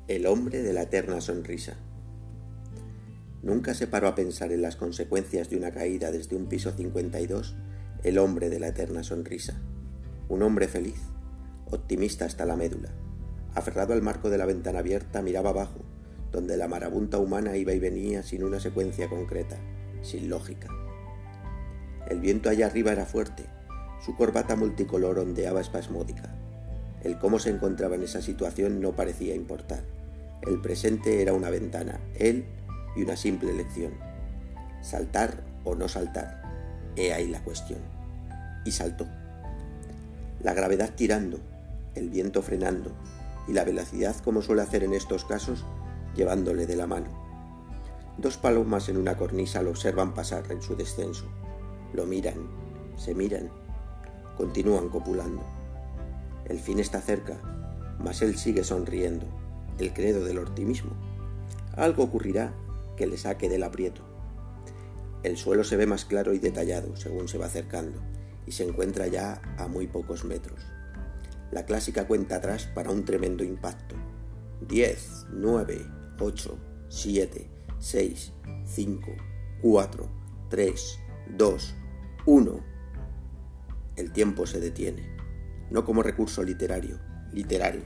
[0.08, 1.78] El hombre de la eterna sonrisa.
[3.48, 7.56] Nunca se paró a pensar en las consecuencias de una caída desde un piso 52
[8.04, 9.62] el hombre de la eterna sonrisa.
[10.28, 11.00] Un hombre feliz,
[11.72, 12.90] optimista hasta la médula.
[13.56, 15.80] Aferrado al marco de la ventana abierta, miraba abajo,
[16.30, 19.56] donde la marabunta humana iba y venía sin una secuencia concreta,
[20.02, 20.68] sin lógica.
[22.10, 23.46] El viento allá arriba era fuerte,
[24.06, 26.36] su corbata multicolor ondeaba espasmódica.
[27.02, 29.86] El cómo se encontraba en esa situación no parecía importar.
[30.46, 32.44] El presente era una ventana, él
[32.98, 33.94] y una simple elección.
[34.82, 36.42] Saltar o no saltar.
[36.96, 37.80] He ahí la cuestión.
[38.66, 39.08] Y saltó.
[40.42, 41.40] La gravedad tirando,
[41.96, 42.92] el viento frenando
[43.48, 45.66] y la velocidad como suele hacer en estos casos,
[46.16, 47.08] llevándole de la mano.
[48.18, 51.26] Dos palomas en una cornisa lo observan pasar en su descenso.
[51.94, 52.50] Lo miran,
[52.98, 53.50] se miran,
[54.36, 55.44] continúan copulando.
[56.46, 57.38] El fin está cerca,
[58.00, 59.26] mas él sigue sonriendo,
[59.78, 60.92] el credo del optimismo.
[61.76, 62.54] Algo ocurrirá
[62.98, 64.02] que le saque del aprieto.
[65.24, 68.02] El suelo se ve más claro y detallado según se va acercando
[68.46, 70.60] y se encuentra ya a muy pocos metros.
[71.52, 73.96] La clásica cuenta atrás para un tremendo impacto.
[74.68, 75.86] 10, 9,
[76.20, 76.58] 8,
[76.90, 78.34] 7, 6,
[78.66, 79.12] 5,
[79.62, 80.10] 4,
[80.50, 81.00] 3,
[81.38, 81.76] 2,
[82.26, 82.64] 1.
[83.96, 85.16] El tiempo se detiene,
[85.72, 87.00] no como recurso literario,
[87.32, 87.84] literal.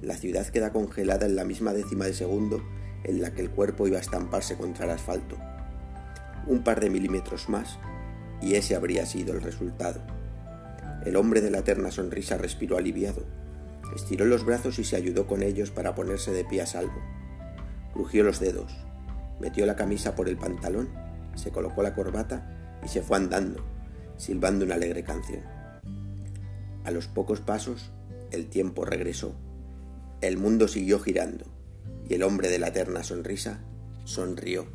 [0.00, 2.62] La ciudad queda congelada en la misma décima de segundo
[3.06, 5.36] en la que el cuerpo iba a estamparse contra el asfalto.
[6.46, 7.78] Un par de milímetros más
[8.42, 10.00] y ese habría sido el resultado.
[11.04, 13.22] El hombre de la eterna sonrisa respiró aliviado,
[13.94, 17.00] estiró los brazos y se ayudó con ellos para ponerse de pie a salvo.
[17.92, 18.76] Crujió los dedos,
[19.40, 20.88] metió la camisa por el pantalón,
[21.36, 23.64] se colocó la corbata y se fue andando,
[24.16, 25.42] silbando una alegre canción.
[26.84, 27.92] A los pocos pasos,
[28.32, 29.32] el tiempo regresó.
[30.20, 31.55] El mundo siguió girando
[32.08, 33.60] y el hombre de la eterna sonrisa
[34.04, 34.66] sonrió.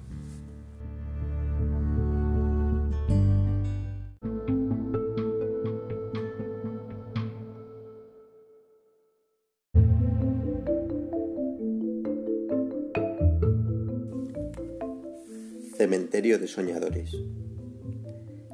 [15.78, 17.16] Cementerio de Soñadores.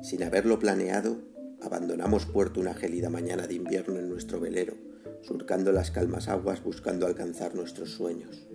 [0.02, 1.18] Sin haberlo planeado,
[1.62, 4.76] abandonamos puerto una gélida mañana de invierno en nuestro velero,
[5.24, 8.48] surcando las calmas aguas buscando alcanzar nuestros sueños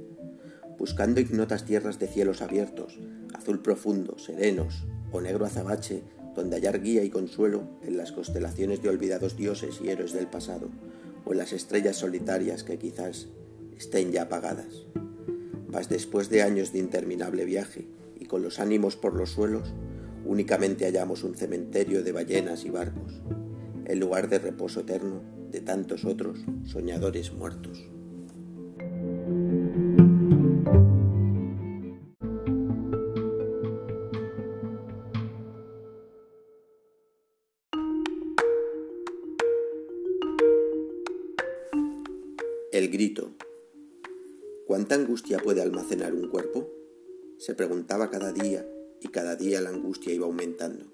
[0.78, 2.98] buscando ignotas tierras de cielos abiertos,
[3.34, 6.02] azul profundo, serenos o negro azabache,
[6.34, 10.68] donde hallar guía y consuelo en las constelaciones de olvidados dioses y héroes del pasado,
[11.24, 13.28] o en las estrellas solitarias que quizás
[13.76, 14.86] estén ya apagadas.
[15.68, 17.86] Mas después de años de interminable viaje
[18.18, 19.72] y con los ánimos por los suelos,
[20.24, 23.20] únicamente hallamos un cementerio de ballenas y barcos,
[23.84, 27.91] el lugar de reposo eterno de tantos otros soñadores muertos.
[44.92, 46.70] ¿Cuánta angustia puede almacenar un cuerpo?
[47.38, 48.68] Se preguntaba cada día
[49.00, 50.84] y cada día la angustia iba aumentando,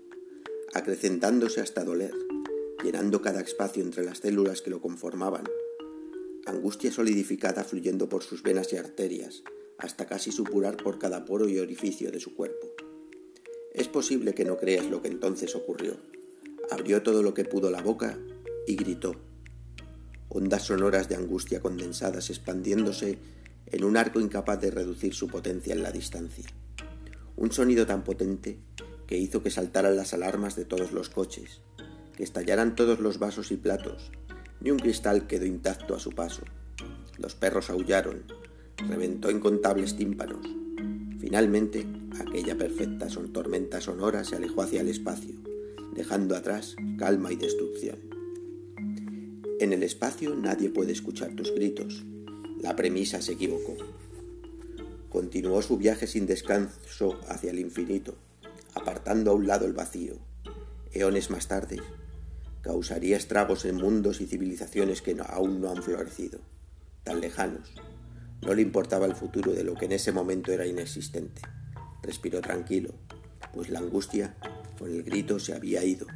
[0.73, 2.15] acrecentándose hasta doler,
[2.85, 5.43] llenando cada espacio entre las células que lo conformaban.
[6.47, 9.43] Angustia solidificada fluyendo por sus venas y arterias,
[9.79, 12.69] hasta casi supurar por cada poro y orificio de su cuerpo.
[13.75, 15.97] Es posible que no creas lo que entonces ocurrió.
[16.71, 18.17] Abrió todo lo que pudo la boca
[18.65, 19.17] y gritó
[20.29, 23.19] ondas sonoras de angustia condensadas expandiéndose
[23.71, 26.47] en un arco incapaz de reducir su potencia en la distancia.
[27.37, 28.59] Un sonido tan potente
[29.07, 31.61] que hizo que saltaran las alarmas de todos los coches,
[32.17, 34.11] que estallaran todos los vasos y platos,
[34.61, 36.43] ni un cristal quedó intacto a su paso.
[37.17, 38.25] Los perros aullaron,
[38.89, 40.47] reventó incontables tímpanos.
[41.21, 41.87] Finalmente,
[42.21, 45.35] aquella perfecta son tormenta sonora se alejó hacia el espacio,
[45.95, 47.99] dejando atrás calma y destrucción.
[49.61, 52.05] En el espacio nadie puede escuchar tus gritos.
[52.61, 53.77] La premisa se equivocó.
[55.11, 58.17] Continuó su viaje sin descanso hacia el infinito,
[58.75, 60.17] apartando a un lado el vacío.
[60.93, 61.81] Eones más tarde,
[62.63, 66.41] causaría estragos en mundos y civilizaciones que aún no han florecido,
[67.05, 67.75] tan lejanos.
[68.43, 71.43] No le importaba el futuro de lo que en ese momento era inexistente.
[72.03, 72.93] Respiró tranquilo,
[73.55, 74.37] pues la angustia
[74.79, 76.07] con el grito se había ido.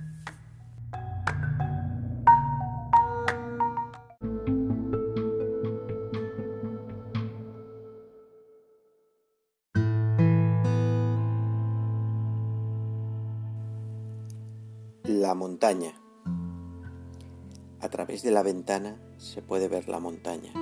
[18.43, 20.53] La ventana se puede ver la montaña,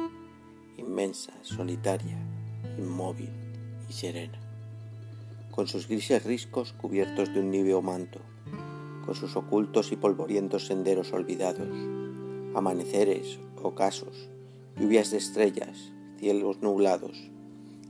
[0.76, 2.18] inmensa, solitaria,
[2.76, 3.30] inmóvil
[3.88, 4.38] y serena,
[5.50, 8.20] con sus grises riscos cubiertos de un níveo manto,
[9.06, 11.70] con sus ocultos y polvorientos senderos olvidados,
[12.54, 14.28] amaneceres, ocasos,
[14.76, 17.30] lluvias de estrellas, cielos nublados,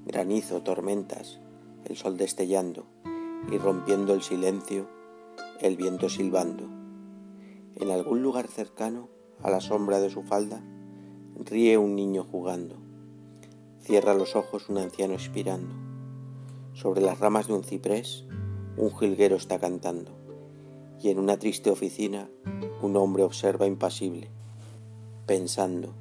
[0.07, 1.41] granizo, tormentas,
[1.87, 2.87] el sol destellando
[3.51, 4.89] y rompiendo el silencio,
[5.61, 6.63] el viento silbando.
[7.75, 9.09] En algún lugar cercano
[9.43, 10.63] a la sombra de su falda,
[11.45, 12.77] ríe un niño jugando.
[13.81, 15.75] Cierra los ojos un anciano expirando.
[16.75, 18.27] Sobre las ramas de un ciprés,
[18.77, 20.13] un jilguero está cantando.
[21.03, 22.29] Y en una triste oficina,
[22.83, 24.29] un hombre observa impasible,
[25.27, 25.95] pensando.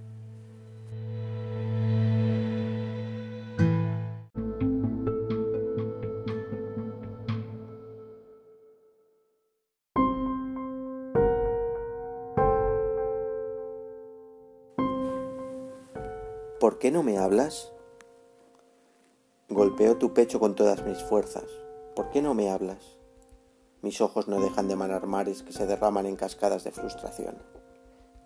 [17.49, 17.71] Hablas?
[19.49, 21.45] Golpeo tu pecho con todas mis fuerzas.
[21.95, 22.97] ¿Por qué no me hablas?
[23.81, 27.37] Mis ojos no dejan de manar mares que se derraman en cascadas de frustración.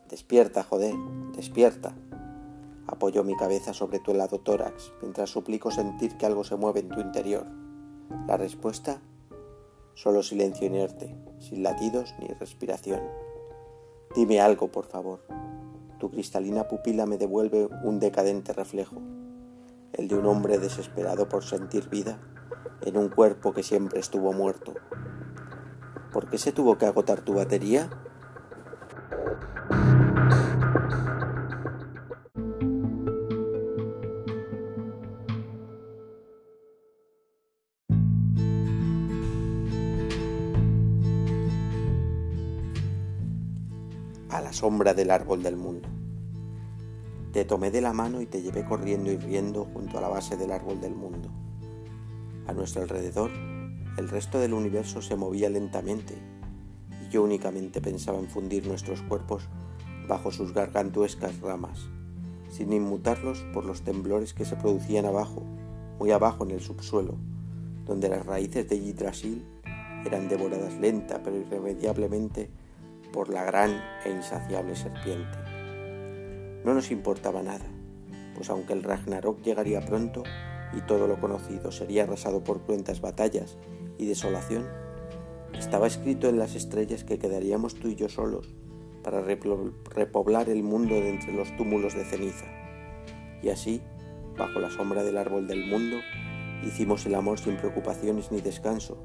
[0.09, 0.93] Despierta, joder,
[1.35, 1.95] despierta.
[2.87, 6.89] Apoyo mi cabeza sobre tu helado tórax mientras suplico sentir que algo se mueve en
[6.89, 7.45] tu interior.
[8.27, 9.01] La respuesta,
[9.93, 12.99] solo silencio inerte, sin latidos ni respiración.
[14.15, 15.21] Dime algo, por favor.
[15.99, 18.97] Tu cristalina pupila me devuelve un decadente reflejo,
[19.93, 22.19] el de un hombre desesperado por sentir vida
[22.81, 24.73] en un cuerpo que siempre estuvo muerto.
[26.11, 27.89] ¿Por qué se tuvo que agotar tu batería?
[44.29, 46.02] a la sombra del árbol del mundo.
[47.33, 50.37] Te tomé de la mano y te llevé corriendo y riendo junto a la base
[50.37, 51.31] del árbol del mundo.
[52.45, 53.31] A nuestro alrededor,
[53.97, 56.13] el resto del universo se movía lentamente
[57.03, 59.49] y yo únicamente pensaba en fundir nuestros cuerpos
[60.07, 61.89] bajo sus gargantuescas ramas,
[62.49, 65.41] sin inmutarlos por los temblores que se producían abajo,
[65.97, 67.15] muy abajo en el subsuelo,
[67.87, 69.43] donde las raíces de Yggdrasil
[70.05, 72.51] eran devoradas lenta pero irremediablemente
[73.11, 73.71] por la gran
[74.05, 75.52] e insaciable serpiente.
[76.63, 77.65] No nos importaba nada,
[78.35, 80.23] pues aunque el Ragnarok llegaría pronto
[80.75, 83.57] y todo lo conocido sería arrasado por cruentas batallas
[83.97, 84.67] y desolación,
[85.57, 88.53] estaba escrito en las estrellas que quedaríamos tú y yo solos
[89.03, 92.45] para repoblar el mundo de entre los túmulos de ceniza.
[93.41, 93.81] Y así,
[94.37, 95.97] bajo la sombra del árbol del mundo,
[96.65, 98.97] hicimos el amor sin preocupaciones ni descanso,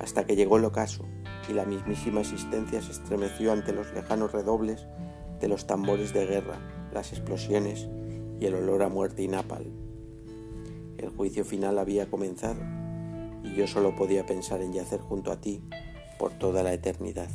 [0.00, 1.04] hasta que llegó el ocaso
[1.48, 4.86] y la mismísima existencia se estremeció ante los lejanos redobles
[5.40, 6.58] de los tambores de guerra,
[6.96, 7.88] las explosiones
[8.40, 9.66] y el olor a muerte y napal.
[10.96, 12.60] El juicio final había comenzado
[13.44, 15.62] y yo solo podía pensar en yacer junto a ti
[16.18, 17.28] por toda la eternidad.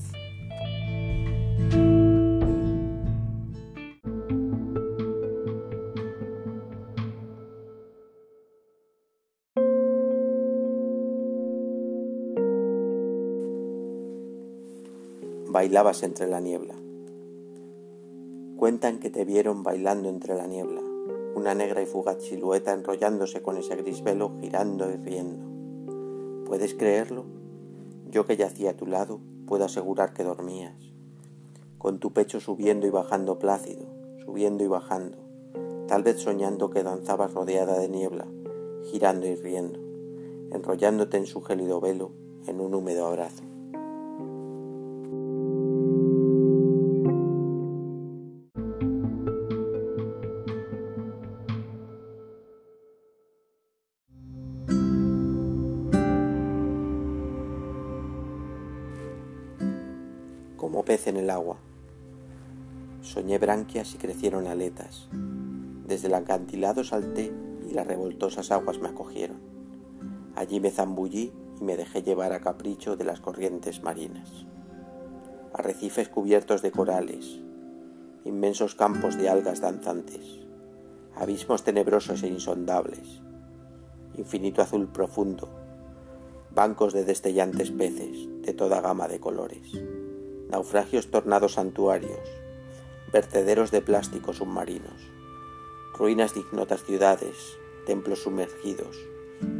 [15.53, 16.90] bailabas entre la niebla.
[18.61, 20.81] Cuentan que te vieron bailando entre la niebla,
[21.33, 26.45] una negra y fugaz silueta enrollándose con ese gris velo girando y riendo.
[26.45, 27.25] ¿Puedes creerlo?
[28.11, 30.75] Yo que yacía a tu lado, puedo asegurar que dormías,
[31.79, 33.87] con tu pecho subiendo y bajando plácido,
[34.23, 35.17] subiendo y bajando,
[35.87, 38.27] tal vez soñando que danzabas rodeada de niebla,
[38.91, 39.79] girando y riendo,
[40.51, 42.11] enrollándote en su gélido velo
[42.45, 43.50] en un húmedo abrazo.
[63.33, 65.07] Y crecieron aletas.
[65.87, 67.31] Desde el acantilado salté
[67.65, 69.37] y las revoltosas aguas me acogieron.
[70.35, 74.45] Allí me zambullí y me dejé llevar a capricho de las corrientes marinas.
[75.53, 77.39] Arrecifes cubiertos de corales,
[78.25, 80.41] inmensos campos de algas danzantes,
[81.15, 83.21] abismos tenebrosos e insondables,
[84.17, 85.47] infinito azul profundo,
[86.53, 89.71] bancos de destellantes peces de toda gama de colores,
[90.49, 92.40] naufragios tornados santuarios,
[93.11, 95.11] vertederos de plásticos submarinos,
[95.97, 98.97] ruinas de ignotas ciudades, templos sumergidos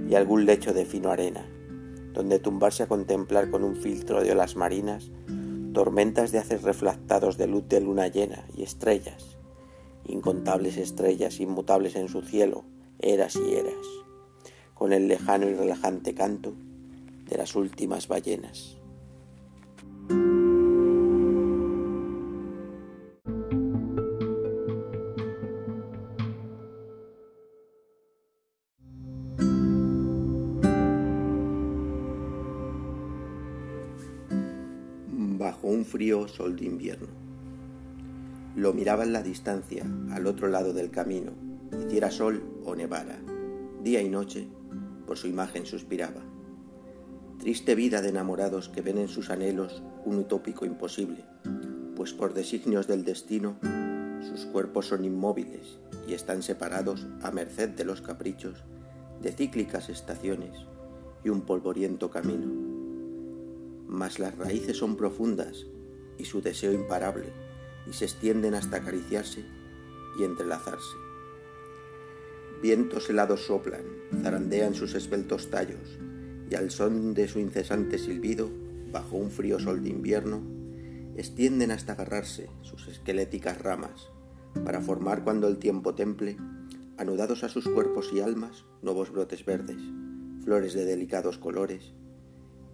[0.10, 1.46] y algún lecho de fino arena,
[2.14, 5.12] donde tumbarse a contemplar con un filtro de olas marinas
[5.74, 9.38] tormentas de haces reflectados de luz de luna llena y estrellas,
[10.06, 12.64] incontables estrellas inmutables en su cielo,
[13.00, 13.74] eras y eras,
[14.74, 16.54] con el lejano y relajante canto
[17.30, 18.78] de las últimas ballenas.
[35.92, 37.10] Frío sol de invierno.
[38.56, 41.34] Lo miraba en la distancia, al otro lado del camino,
[41.86, 43.20] hiciera sol o nevara,
[43.84, 44.48] día y noche,
[45.06, 46.22] por su imagen suspiraba.
[47.40, 51.26] Triste vida de enamorados que ven en sus anhelos un utópico imposible,
[51.96, 53.58] pues por designios del destino
[54.22, 58.64] sus cuerpos son inmóviles y están separados a merced de los caprichos
[59.22, 60.56] de cíclicas estaciones
[61.24, 62.48] y un polvoriento camino.
[63.88, 65.66] Mas las raíces son profundas
[66.22, 67.34] y su deseo imparable
[67.90, 69.44] y se extienden hasta acariciarse
[70.20, 70.96] y entrelazarse.
[72.62, 73.84] Vientos helados soplan,
[74.22, 76.00] zarandean sus esbeltos tallos,
[76.50, 78.50] y al son de su incesante silbido,
[78.92, 80.44] bajo un frío sol de invierno,
[81.18, 84.10] extienden hasta agarrarse sus esqueléticas ramas,
[84.64, 86.38] para formar cuando el tiempo temple,
[86.98, 89.82] anudados a sus cuerpos y almas, nuevos brotes verdes,
[90.44, 91.94] flores de delicados colores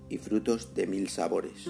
[0.09, 1.69] y frutos de mil sabores.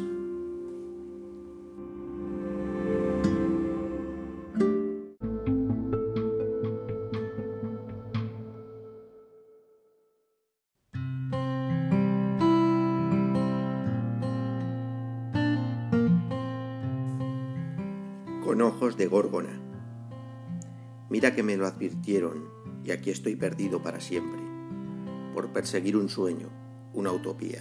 [21.17, 22.47] Mira que me lo advirtieron
[22.83, 24.39] y aquí estoy perdido para siempre,
[25.33, 26.47] por perseguir un sueño,
[26.93, 27.59] una utopía,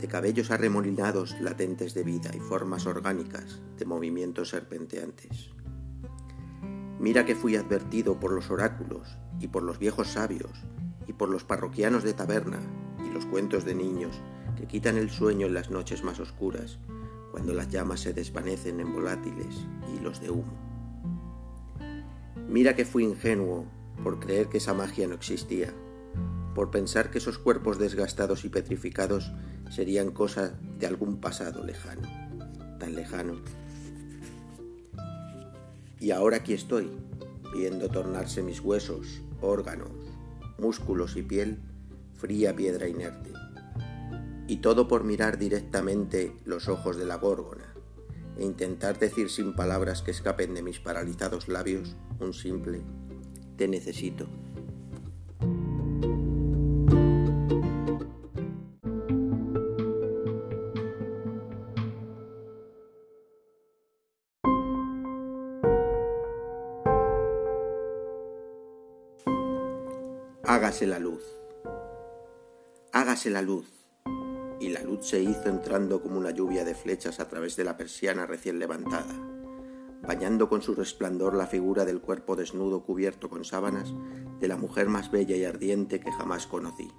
[0.00, 5.50] de cabellos arremolinados latentes de vida y formas orgánicas de movimientos serpenteantes.
[6.98, 10.64] Mira que fui advertido por los oráculos y por los viejos sabios
[11.06, 12.60] y por los parroquianos de taberna
[13.06, 14.22] y los cuentos de niños
[14.56, 16.78] que quitan el sueño en las noches más oscuras
[17.30, 20.67] cuando las llamas se desvanecen en volátiles hilos de humo.
[22.48, 23.66] Mira que fui ingenuo
[24.02, 25.74] por creer que esa magia no existía,
[26.54, 29.30] por pensar que esos cuerpos desgastados y petrificados
[29.70, 32.08] serían cosa de algún pasado lejano,
[32.78, 33.34] tan lejano.
[36.00, 36.90] Y ahora aquí estoy,
[37.52, 39.90] viendo tornarse mis huesos, órganos,
[40.58, 41.58] músculos y piel,
[42.14, 43.30] fría piedra inerte.
[44.46, 47.67] Y todo por mirar directamente los ojos de la górgona
[48.38, 52.82] e intentar decir sin palabras que escapen de mis paralizados labios un simple
[53.56, 54.28] te necesito.
[70.44, 71.22] Hágase la luz.
[72.92, 73.77] Hágase la luz
[74.60, 77.76] y la luz se hizo entrando como una lluvia de flechas a través de la
[77.76, 79.14] persiana recién levantada,
[80.02, 83.94] bañando con su resplandor la figura del cuerpo desnudo cubierto con sábanas
[84.40, 86.90] de la mujer más bella y ardiente que jamás conocí.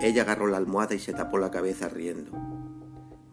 [0.00, 2.32] Ella agarró la almohada y se tapó la cabeza riendo.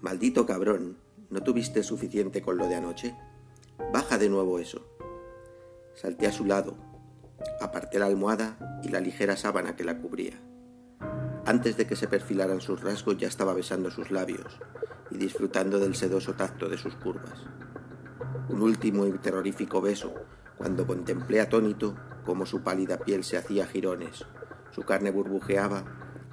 [0.01, 0.97] Maldito cabrón,
[1.29, 3.15] ¿no tuviste suficiente con lo de anoche?
[3.91, 4.85] Baja de nuevo eso.
[5.95, 6.75] Salté a su lado,
[7.59, 10.39] aparté la almohada y la ligera sábana que la cubría.
[11.45, 14.59] Antes de que se perfilaran sus rasgos ya estaba besando sus labios
[15.11, 17.37] y disfrutando del sedoso tacto de sus curvas.
[18.47, 20.13] Un último y terrorífico beso
[20.57, 24.25] cuando contemplé atónito cómo su pálida piel se hacía jirones,
[24.71, 25.83] su carne burbujeaba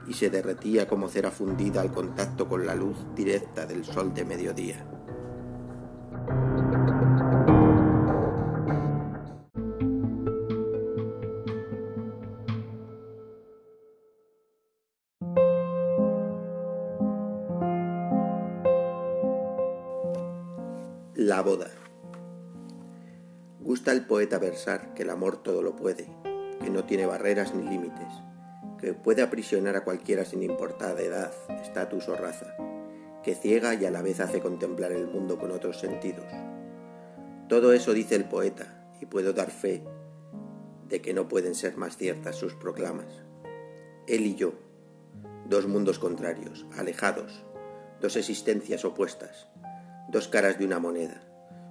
[0.06, 4.24] y se derretía como cera fundida al contacto con la luz directa del sol de
[4.24, 4.86] mediodía.
[24.10, 26.08] Poeta versar que el amor todo lo puede,
[26.60, 28.12] que no tiene barreras ni límites,
[28.80, 31.32] que puede aprisionar a cualquiera sin importar de edad,
[31.62, 32.56] estatus o raza,
[33.22, 36.26] que ciega y a la vez hace contemplar el mundo con otros sentidos.
[37.48, 39.84] Todo eso dice el poeta, y puedo dar fe
[40.88, 43.22] de que no pueden ser más ciertas sus proclamas.
[44.08, 44.54] Él y yo,
[45.48, 47.44] dos mundos contrarios, alejados,
[48.00, 49.46] dos existencias opuestas,
[50.08, 51.29] dos caras de una moneda,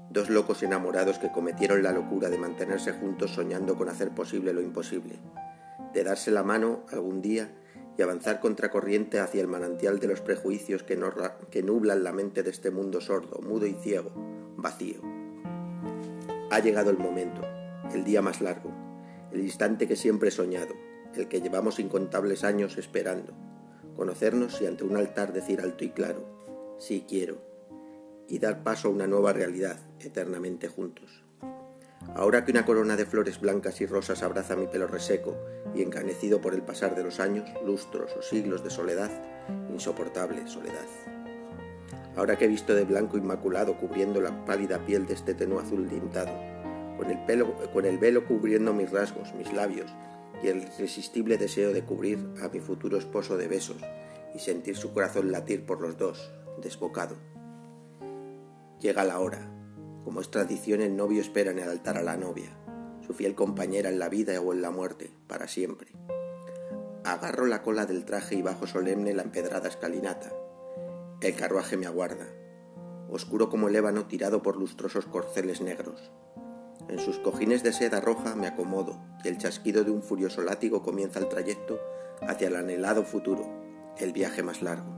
[0.09, 4.61] dos locos enamorados que cometieron la locura de mantenerse juntos soñando con hacer posible lo
[4.61, 5.15] imposible,
[5.93, 7.49] de darse la mano algún día
[7.97, 10.99] y avanzar contracorriente hacia el manantial de los prejuicios que,
[11.51, 14.11] que nublan la mente de este mundo sordo, mudo y ciego,
[14.55, 15.01] vacío.
[16.49, 17.41] Ha llegado el momento,
[17.93, 18.71] el día más largo,
[19.31, 20.73] el instante que siempre he soñado,
[21.15, 23.33] el que llevamos incontables años esperando,
[23.95, 26.25] conocernos y ante un altar decir alto y claro,
[26.79, 27.48] sí quiero,
[28.29, 31.23] y dar paso a una nueva realidad, eternamente juntos.
[32.15, 35.37] Ahora que una corona de flores blancas y rosas abraza mi pelo reseco
[35.75, 39.11] y encanecido por el pasar de los años, lustros o siglos de soledad,
[39.71, 40.85] insoportable soledad.
[42.15, 45.87] Ahora que he visto de blanco inmaculado cubriendo la pálida piel de este tenue azul
[45.87, 46.31] tintado,
[46.97, 49.93] con el, pelo, con el velo cubriendo mis rasgos, mis labios,
[50.43, 53.77] y el irresistible deseo de cubrir a mi futuro esposo de besos
[54.33, 57.15] y sentir su corazón latir por los dos, desbocado.
[58.79, 59.51] Llega la hora.
[60.05, 62.57] Como es tradición, el novio espera en el altar a la novia,
[63.05, 65.91] su fiel compañera en la vida o en la muerte, para siempre.
[67.03, 70.31] Agarro la cola del traje y bajo solemne la empedrada escalinata.
[71.19, 72.27] El carruaje me aguarda,
[73.09, 76.11] oscuro como el ébano tirado por lustrosos corceles negros.
[76.87, 80.81] En sus cojines de seda roja me acomodo y el chasquido de un furioso látigo
[80.81, 81.81] comienza el trayecto
[82.21, 83.45] hacia el anhelado futuro,
[83.97, 84.97] el viaje más largo.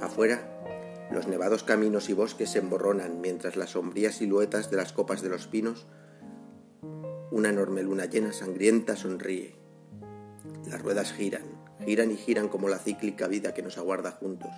[0.00, 0.53] Afuera,
[1.10, 5.28] los nevados caminos y bosques se emborronan mientras las sombrías siluetas de las copas de
[5.28, 5.86] los pinos,
[7.30, 9.56] una enorme luna llena sangrienta sonríe.
[10.66, 11.44] Las ruedas giran,
[11.84, 14.50] giran y giran como la cíclica vida que nos aguarda juntos.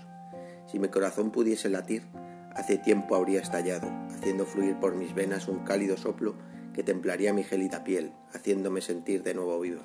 [0.71, 2.03] Si mi corazón pudiese latir,
[2.57, 6.35] Hace tiempo habría estallado, haciendo fluir por mis venas un cálido soplo
[6.73, 9.83] que templaría mi gélida piel, haciéndome sentir de nuevo viva.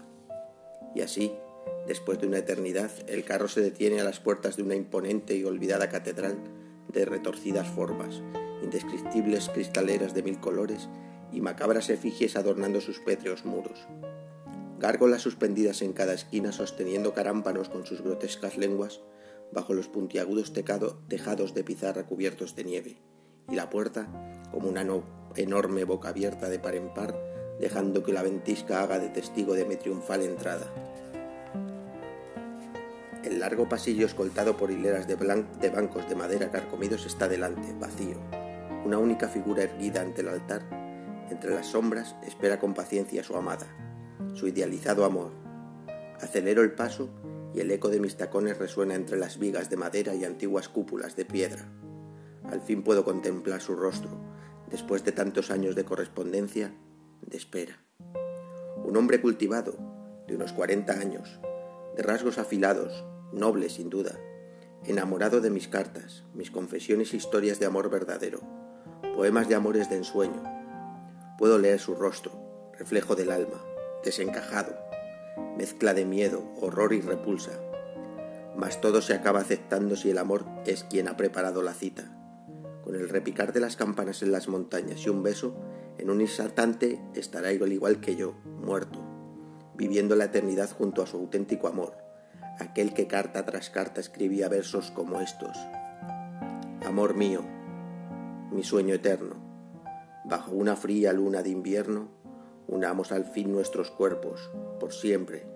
[0.95, 1.33] Y así,
[1.87, 5.43] después de una eternidad, el carro se detiene a las puertas de una imponente y
[5.43, 6.37] olvidada catedral
[6.91, 8.21] de retorcidas formas,
[8.63, 10.89] indescriptibles cristaleras de mil colores
[11.31, 13.87] y macabras efigies adornando sus pétreos muros.
[14.79, 19.01] Gárgolas suspendidas en cada esquina sosteniendo carámpanos con sus grotescas lenguas
[19.51, 22.97] bajo los puntiagudos tejados de pizarra cubiertos de nieve,
[23.49, 24.07] y la puerta
[24.51, 24.85] como una
[25.35, 27.15] enorme boca abierta de par en par,
[27.59, 30.65] dejando que la ventisca haga de testigo de mi triunfal entrada.
[33.23, 38.17] El largo pasillo escoltado por hileras de, de bancos de madera carcomidos está delante, vacío.
[38.83, 40.63] Una única figura erguida ante el altar,
[41.29, 43.67] entre las sombras, espera con paciencia a su amada,
[44.33, 45.31] su idealizado amor.
[46.19, 47.09] Acelero el paso
[47.53, 51.15] y el eco de mis tacones resuena entre las vigas de madera y antiguas cúpulas
[51.15, 51.71] de piedra.
[52.49, 54.09] Al fin puedo contemplar su rostro,
[54.69, 56.73] después de tantos años de correspondencia,
[57.21, 57.77] de espera.
[58.83, 59.75] Un hombre cultivado,
[60.27, 61.39] de unos cuarenta años,
[61.95, 64.19] de rasgos afilados, noble sin duda,
[64.85, 68.41] enamorado de mis cartas, mis confesiones e historias de amor verdadero,
[69.15, 70.43] poemas de amores de ensueño.
[71.37, 72.31] Puedo leer su rostro,
[72.77, 73.63] reflejo del alma,
[74.03, 74.75] desencajado,
[75.57, 77.51] mezcla de miedo, horror y repulsa.
[78.55, 82.17] Mas todo se acaba aceptando si el amor es quien ha preparado la cita.
[82.83, 85.55] Con el repicar de las campanas en las montañas y un beso,
[85.97, 88.99] en un instante estará al igual que yo, muerto,
[89.75, 92.00] viviendo la eternidad junto a su auténtico amor,
[92.61, 95.57] aquel que carta tras carta escribía versos como estos.
[96.85, 97.41] Amor mío,
[98.51, 99.35] mi sueño eterno,
[100.25, 102.09] bajo una fría luna de invierno,
[102.67, 105.47] unamos al fin nuestros cuerpos, por siempre,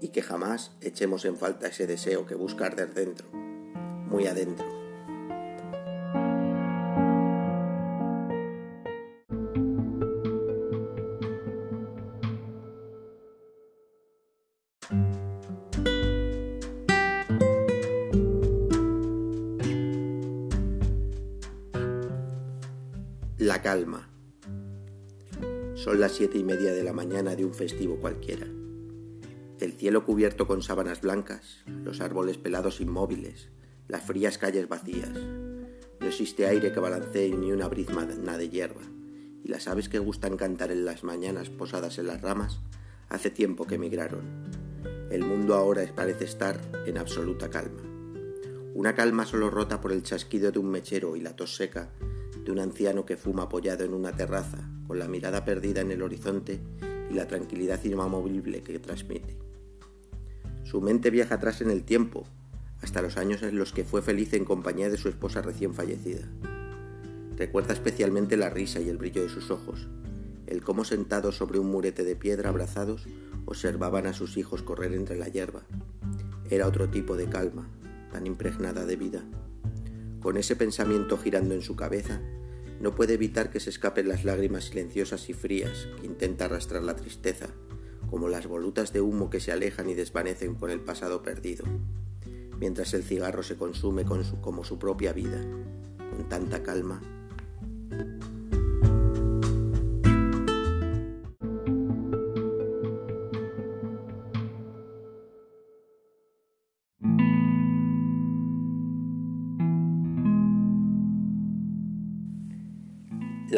[0.00, 4.81] y que jamás echemos en falta ese deseo que busca arder dentro, muy adentro.
[25.92, 28.46] Las siete y media de la mañana de un festivo cualquiera.
[29.60, 33.50] El cielo cubierto con sábanas blancas, los árboles pelados inmóviles,
[33.86, 35.12] las frías calles vacías.
[36.00, 38.82] No existe aire que balancee ni una brizna de hierba,
[39.44, 42.60] y las aves que gustan cantar en las mañanas posadas en las ramas
[43.08, 44.24] hace tiempo que emigraron.
[45.10, 47.82] El mundo ahora parece estar en absoluta calma.
[48.74, 51.92] Una calma solo rota por el chasquido de un mechero y la tos seca
[52.44, 56.02] de un anciano que fuma apoyado en una terraza, con la mirada perdida en el
[56.02, 56.60] horizonte
[57.10, 59.36] y la tranquilidad inamovible que transmite.
[60.64, 62.24] Su mente viaja atrás en el tiempo,
[62.80, 66.28] hasta los años en los que fue feliz en compañía de su esposa recién fallecida.
[67.36, 69.88] Recuerda especialmente la risa y el brillo de sus ojos,
[70.46, 73.06] el cómo sentados sobre un murete de piedra abrazados
[73.46, 75.62] observaban a sus hijos correr entre la hierba.
[76.50, 77.68] Era otro tipo de calma,
[78.10, 79.24] tan impregnada de vida.
[80.22, 82.20] Con ese pensamiento girando en su cabeza,
[82.80, 86.96] no puede evitar que se escapen las lágrimas silenciosas y frías que intenta arrastrar la
[86.96, 87.48] tristeza,
[88.08, 91.64] como las volutas de humo que se alejan y desvanecen con el pasado perdido,
[92.58, 95.40] mientras el cigarro se consume como su propia vida,
[96.10, 97.00] con tanta calma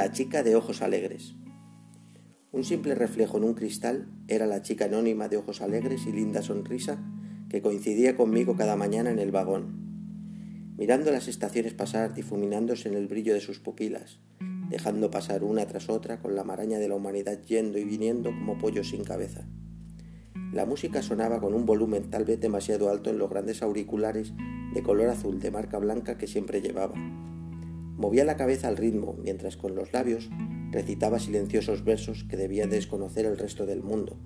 [0.05, 1.35] La chica de ojos alegres.
[2.53, 6.43] Un simple reflejo en un cristal era la chica anónima de ojos alegres y linda
[6.43, 7.03] sonrisa
[7.49, 13.09] que coincidía conmigo cada mañana en el vagón, mirando las estaciones pasar difuminándose en el
[13.09, 14.21] brillo de sus pupilas,
[14.69, 18.59] dejando pasar una tras otra con la maraña de la humanidad yendo y viniendo como
[18.59, 19.49] pollos sin cabeza.
[20.53, 24.35] La música sonaba con un volumen tal vez demasiado alto en los grandes auriculares
[24.75, 26.93] de color azul de marca blanca que siempre llevaba
[27.97, 30.29] Movía la cabeza al ritmo, mientras con los labios
[30.73, 34.17] recitaba silenciosos versos que debía desconocer el resto del mundo,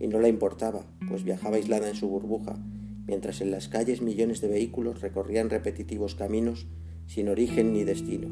[0.00, 2.58] y no le importaba, pues viajaba aislada en su burbuja,
[3.06, 6.66] mientras en las calles millones de vehículos recorrían repetitivos caminos
[7.06, 8.28] sin origen ni destino.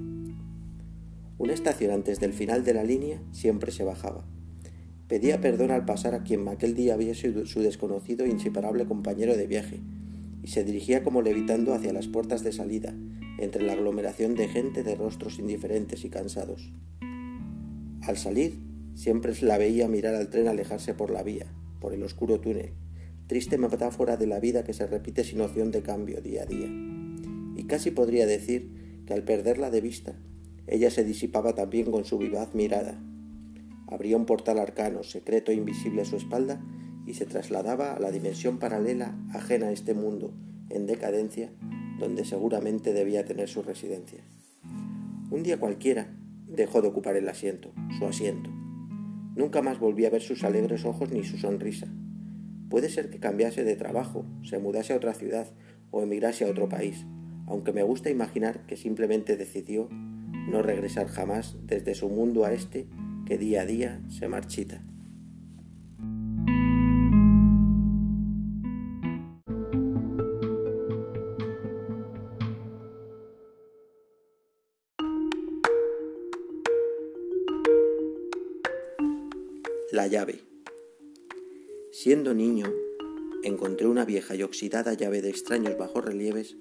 [1.38, 4.24] Una estación antes del final de la línea siempre se bajaba.
[5.08, 9.36] Pedía perdón al pasar a quien aquel día había sido su desconocido e inseparable compañero
[9.36, 9.80] de viaje,
[10.42, 12.94] y se dirigía como levitando hacia las puertas de salida,
[13.38, 16.72] entre la aglomeración de gente de rostros indiferentes y cansados.
[18.02, 18.60] Al salir,
[18.94, 21.46] siempre la veía mirar al tren alejarse por la vía,
[21.80, 22.72] por el oscuro túnel,
[23.26, 26.68] triste metáfora de la vida que se repite sin opción de cambio día a día.
[27.56, 30.14] Y casi podría decir que al perderla de vista,
[30.66, 33.00] ella se disipaba también con su vivaz mirada.
[33.88, 36.60] Abría un portal arcano, secreto e invisible a su espalda,
[37.06, 40.32] y se trasladaba a la dimensión paralela ajena a este mundo,
[40.70, 41.50] en decadencia,
[41.98, 44.22] donde seguramente debía tener su residencia.
[45.30, 46.14] Un día cualquiera
[46.46, 48.50] dejó de ocupar el asiento, su asiento.
[49.34, 51.88] Nunca más volví a ver sus alegres ojos ni su sonrisa.
[52.70, 55.48] Puede ser que cambiase de trabajo, se mudase a otra ciudad
[55.90, 57.06] o emigrase a otro país,
[57.46, 62.86] aunque me gusta imaginar que simplemente decidió no regresar jamás desde su mundo a este
[63.26, 64.82] que día a día se marchita.
[80.06, 80.38] La llave.
[81.90, 82.72] Siendo niño,
[83.42, 86.56] encontré una vieja y oxidada llave de extraños bajorrelieves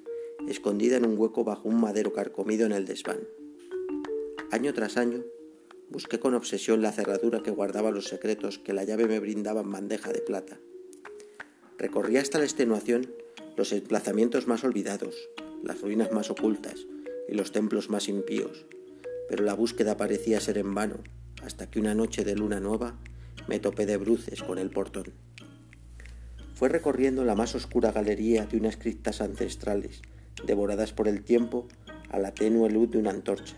[0.48, 3.20] escondida en un hueco bajo un madero carcomido en el desván.
[4.50, 5.24] Año tras año,
[5.92, 9.72] busqué con obsesión la cerradura que guardaba los secretos que la llave me brindaba en
[9.72, 10.58] bandeja de plata.
[11.78, 13.14] Recorrí hasta la extenuación
[13.56, 15.30] los emplazamientos más olvidados,
[15.62, 16.88] las ruinas más ocultas
[17.30, 18.66] y los templos más impíos,
[19.30, 21.04] pero la búsqueda parecía ser en vano,
[21.44, 23.00] hasta que una noche de luna nueva
[23.48, 25.14] me topé de bruces con el portón.
[26.56, 30.02] Fue recorriendo la más oscura galería de unas criptas ancestrales,
[30.46, 31.68] devoradas por el tiempo
[32.10, 33.56] a la tenue luz de una antorcha.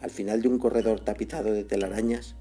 [0.00, 2.36] Al final de un corredor tapizado de telarañas,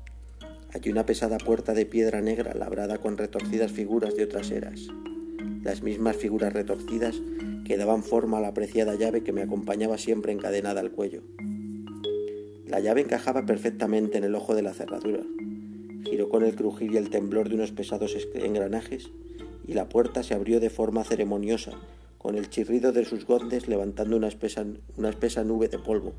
[0.74, 4.88] hay una pesada puerta de piedra negra labrada con retorcidas figuras de otras eras,
[5.64, 7.16] las mismas figuras retorcidas
[7.66, 11.24] que daban forma a la apreciada llave que me acompañaba siempre encadenada al cuello.
[12.68, 15.24] La llave encajaba perfectamente en el ojo de la cerradura,
[16.04, 19.10] giró con el crujir y el temblor de unos pesados engranajes
[19.68, 21.74] y la puerta se abrió de forma ceremoniosa,
[22.18, 26.14] con el chirrido de sus gondes levantando una espesa, una espesa nube de polvo.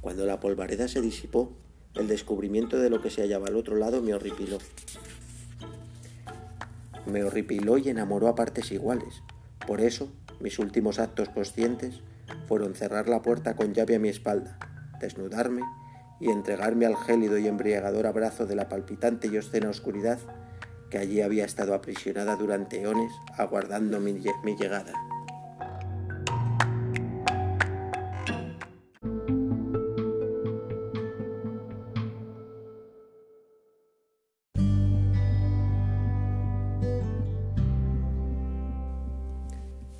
[0.00, 1.52] Cuando la polvareda se disipó,
[1.94, 4.58] el descubrimiento de lo que se hallaba al otro lado me horripiló.
[7.06, 9.22] Me horripiló y enamoró a partes iguales.
[9.66, 10.08] Por eso,
[10.40, 12.00] mis últimos actos conscientes
[12.48, 14.58] fueron cerrar la puerta con llave a mi espalda,
[15.00, 15.62] desnudarme
[16.24, 20.18] y entregarme al gélido y embriagador abrazo de la palpitante y obscena oscuridad
[20.88, 24.94] que allí había estado aprisionada durante eones aguardando mi, mi llegada.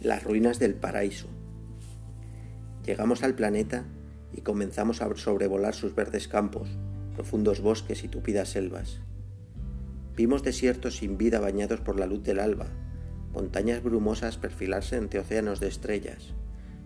[0.00, 1.28] Las ruinas del paraíso.
[2.86, 3.84] Llegamos al planeta
[4.36, 6.68] y comenzamos a sobrevolar sus verdes campos,
[7.14, 9.00] profundos bosques y tupidas selvas.
[10.16, 12.66] Vimos desiertos sin vida bañados por la luz del alba,
[13.32, 16.34] montañas brumosas perfilarse entre océanos de estrellas,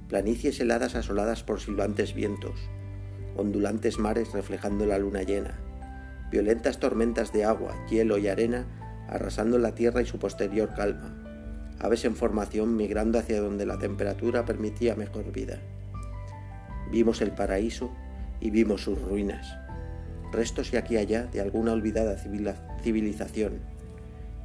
[0.09, 2.59] planicies heladas asoladas por silbantes vientos,
[3.36, 5.59] ondulantes mares reflejando la luna llena,
[6.30, 8.66] violentas tormentas de agua, hielo y arena
[9.09, 11.14] arrasando la tierra y su posterior calma,
[11.78, 15.61] aves en formación migrando hacia donde la temperatura permitía mejor vida.
[16.91, 17.91] Vimos el paraíso
[18.41, 19.59] y vimos sus ruinas,
[20.32, 22.16] restos y aquí y allá de alguna olvidada
[22.82, 23.61] civilización,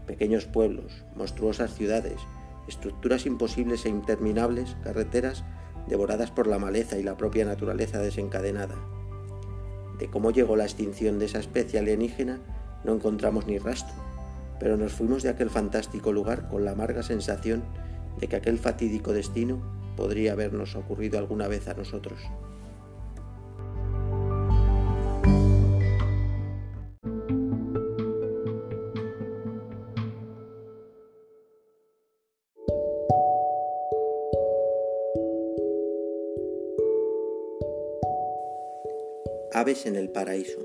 [0.05, 2.19] pequeños pueblos, monstruosas ciudades,
[2.67, 5.43] estructuras imposibles e interminables, carreteras
[5.87, 8.75] devoradas por la maleza y la propia naturaleza desencadenada.
[9.99, 12.39] De cómo llegó la extinción de esa especie alienígena
[12.83, 13.95] no encontramos ni rastro,
[14.59, 17.63] pero nos fuimos de aquel fantástico lugar con la amarga sensación
[18.19, 19.61] de que aquel fatídico destino
[19.95, 22.19] podría habernos ocurrido alguna vez a nosotros.
[39.55, 40.59] Aves en el paraíso.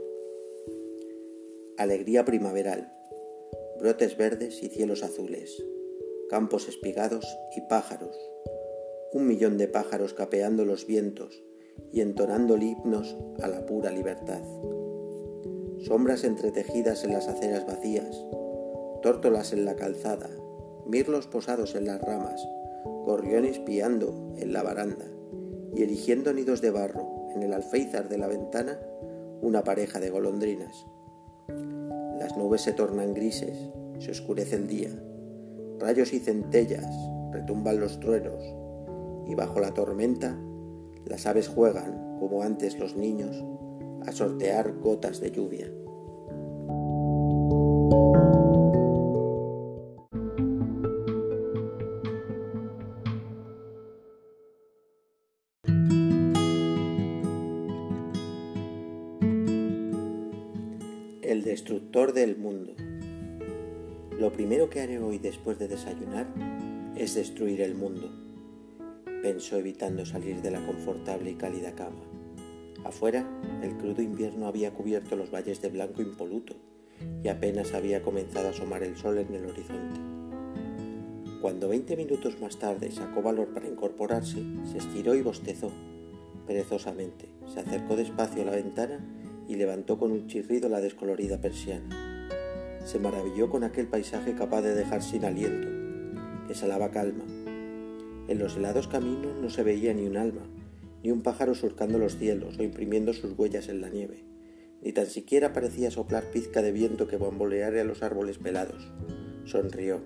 [1.76, 2.90] Alegría primaveral.
[3.78, 5.62] Brotes verdes y cielos azules.
[6.30, 7.24] Campos espigados
[7.54, 8.16] y pájaros.
[9.12, 11.42] Un millón de pájaros capeando los vientos
[11.92, 14.42] y entonando himnos a la pura libertad.
[15.80, 18.24] Sombras entretejidas en las aceras vacías.
[19.02, 20.28] Tórtolas en la calzada.
[20.86, 22.46] Mirlos posados en las ramas.
[23.04, 25.06] Gorriones piando en la baranda
[25.74, 28.78] y erigiendo nidos de barro en el alféizar de la ventana
[29.40, 30.86] una pareja de golondrinas.
[32.18, 33.56] Las nubes se tornan grises,
[33.98, 34.90] se oscurece el día,
[35.78, 36.86] rayos y centellas,
[37.32, 38.42] retumban los truenos,
[39.28, 40.38] y bajo la tormenta
[41.08, 43.44] las aves juegan, como antes los niños,
[44.06, 45.70] a sortear gotas de lluvia.
[61.22, 62.74] El destructor del mundo.
[64.18, 66.26] Lo primero que haré hoy después de desayunar
[66.96, 68.10] es destruir el mundo,
[69.22, 72.02] pensó evitando salir de la confortable y cálida cama.
[72.84, 73.28] Afuera,
[73.62, 76.54] el crudo invierno había cubierto los valles de blanco impoluto
[77.22, 80.00] y apenas había comenzado a asomar el sol en el horizonte.
[81.40, 85.70] Cuando veinte minutos más tarde sacó valor para incorporarse, se estiró y bostezó.
[86.46, 89.04] Perezosamente, se acercó despacio a la ventana
[89.48, 92.38] y levantó con un chirrido la descolorida persiana.
[92.84, 95.68] Se maravilló con aquel paisaje capaz de dejar sin aliento,
[96.46, 97.24] que salaba calma.
[98.28, 100.42] En los helados caminos no se veía ni un alma,
[101.02, 104.24] ni un pájaro surcando los cielos o imprimiendo sus huellas en la nieve,
[104.82, 108.92] ni tan siquiera parecía soplar pizca de viento que bamboleara los árboles pelados.
[109.44, 110.02] Sonrió.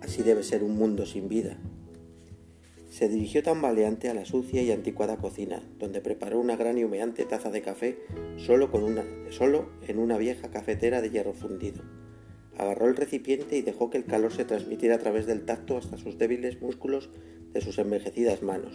[0.00, 1.58] Así debe ser un mundo sin vida,
[2.92, 7.24] se dirigió tambaleante a la sucia y anticuada cocina, donde preparó una gran y humeante
[7.24, 7.98] taza de café
[8.36, 8.70] solo,
[9.88, 11.82] en una vieja cafetera de hierro fundido.
[12.58, 15.96] Agarró el recipiente y dejó que el calor se transmitiera a través del tacto hasta
[15.96, 17.10] sus débiles músculos
[17.52, 18.74] de sus envejecidas manos.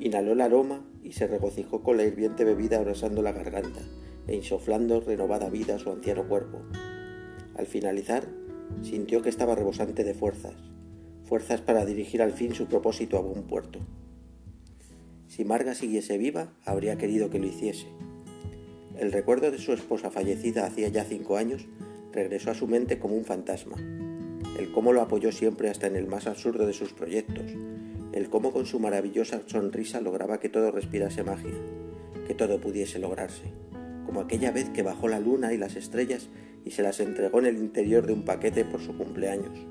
[0.00, 3.80] Inhaló el aroma y se regocijó con la hirviente bebida abrasando la garganta
[4.26, 6.62] e insoflando renovada vida a su anciano cuerpo.
[7.56, 8.26] Al finalizar,
[8.82, 10.54] sintió que estaba rebosante de fuerzas,
[11.24, 13.80] fuerzas para dirigir al fin su propósito a buen puerto.
[15.28, 17.86] Si Marga siguiese viva, habría querido que lo hiciese.
[18.98, 21.66] El recuerdo de su esposa fallecida hacía ya cinco años
[22.14, 23.76] regresó a su mente como un fantasma.
[24.58, 27.44] El cómo lo apoyó siempre hasta en el más absurdo de sus proyectos.
[28.12, 31.54] El cómo con su maravillosa sonrisa lograba que todo respirase magia,
[32.26, 33.52] que todo pudiese lograrse.
[34.06, 36.28] Como aquella vez que bajó la luna y las estrellas
[36.64, 39.66] y se las entregó en el interior de un paquete por su cumpleaños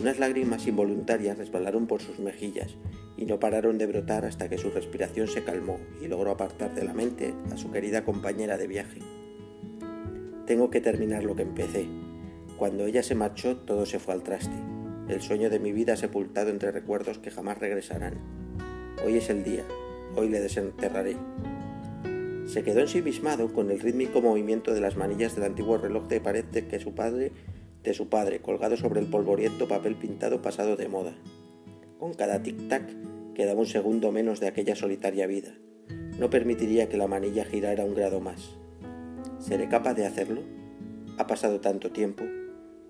[0.00, 2.74] unas lágrimas involuntarias resbalaron por sus mejillas
[3.18, 6.84] y no pararon de brotar hasta que su respiración se calmó y logró apartar de
[6.84, 9.09] la mente a su querida compañera de viaje.
[10.50, 11.86] Tengo que terminar lo que empecé.
[12.56, 14.56] Cuando ella se marchó todo se fue al traste.
[15.08, 18.14] El sueño de mi vida sepultado entre recuerdos que jamás regresarán.
[19.06, 19.62] Hoy es el día,
[20.16, 21.16] hoy le desenterraré.
[22.46, 26.44] Se quedó ensimismado con el rítmico movimiento de las manillas del antiguo reloj de pared
[26.46, 27.30] que su padre
[27.84, 31.14] de su padre colgado sobre el polvoriento papel pintado pasado de moda.
[32.00, 35.54] Con cada tic-tac quedaba un segundo menos de aquella solitaria vida.
[36.18, 38.59] No permitiría que la manilla girara un grado más.
[39.40, 40.42] ¿Seré capaz de hacerlo?
[41.16, 42.24] Ha pasado tanto tiempo.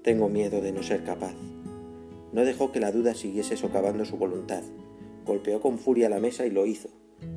[0.02, 1.34] Tengo miedo de no ser capaz.
[2.32, 4.64] No dejó que la duda siguiese socavando su voluntad.
[5.24, 6.88] Golpeó con furia la mesa y lo hizo,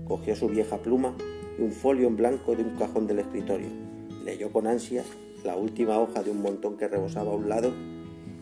[0.05, 1.15] cogió su vieja pluma
[1.59, 3.67] y un folio en blanco de un cajón del escritorio.
[4.25, 5.05] Leyó con ansias
[5.43, 7.71] la última hoja de un montón que rebosaba a un lado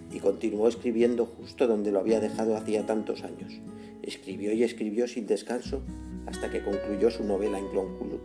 [0.10, 3.60] y continuó escribiendo justo donde lo había dejado hacía tantos años.
[4.04, 5.82] Escribió y escribió sin descanso
[6.28, 7.60] hasta que concluyó su novela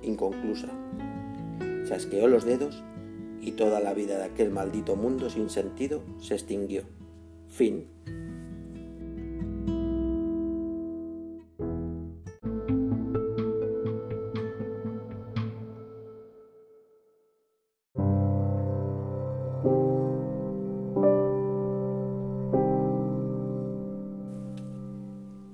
[0.02, 0.68] inconclusa.
[1.86, 2.82] Chasqueó los dedos
[3.40, 6.82] y toda la vida de aquel maldito mundo sin sentido se extinguió.
[7.48, 7.88] Fin.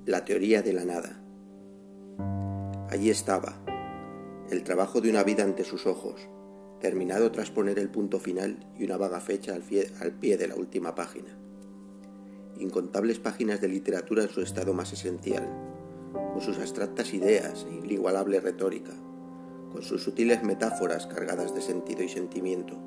[0.05, 1.19] La teoría de la nada.
[2.89, 3.55] Allí estaba,
[4.53, 6.29] el trabajo de una vida ante sus ojos,
[6.79, 10.93] terminado tras poner el punto final y una vaga fecha al pie, de la última
[10.93, 11.35] página.
[12.59, 15.49] Incontables páginas de literatura en su estado más esencial,
[16.13, 18.93] con sus abstractas ideas e inigualable retórica,
[19.71, 22.77] con sus sutiles metáforas cargadas de sentido y sentimiento,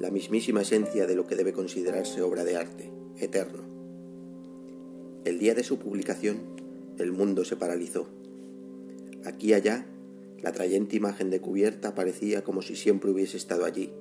[0.00, 3.64] la mismísima esencia de lo que debe considerarse obra de arte, eterno.
[5.26, 6.38] El día de su publicación,
[6.96, 8.08] el mundo se paralizó.
[9.26, 9.86] Aquí y allá
[10.44, 13.94] la atrayente imagen de cubierta parecía como si siempre hubiese estado allí,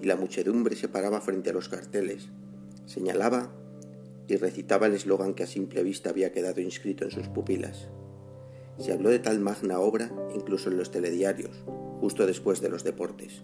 [0.00, 2.30] y la muchedumbre se paraba frente a los carteles,
[2.86, 3.52] señalaba
[4.26, 7.90] y recitaba el eslogan que a simple vista había quedado inscrito en sus pupilas.
[8.78, 11.62] Se habló de tal magna obra incluso en los telediarios,
[12.00, 13.42] justo después de los deportes.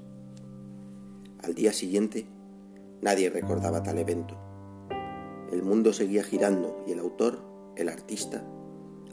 [1.43, 2.29] Al día siguiente,
[3.03, 4.39] nadie recordaba tal evento.
[5.53, 7.43] El mundo seguía girando y el autor,
[7.77, 8.43] el artista,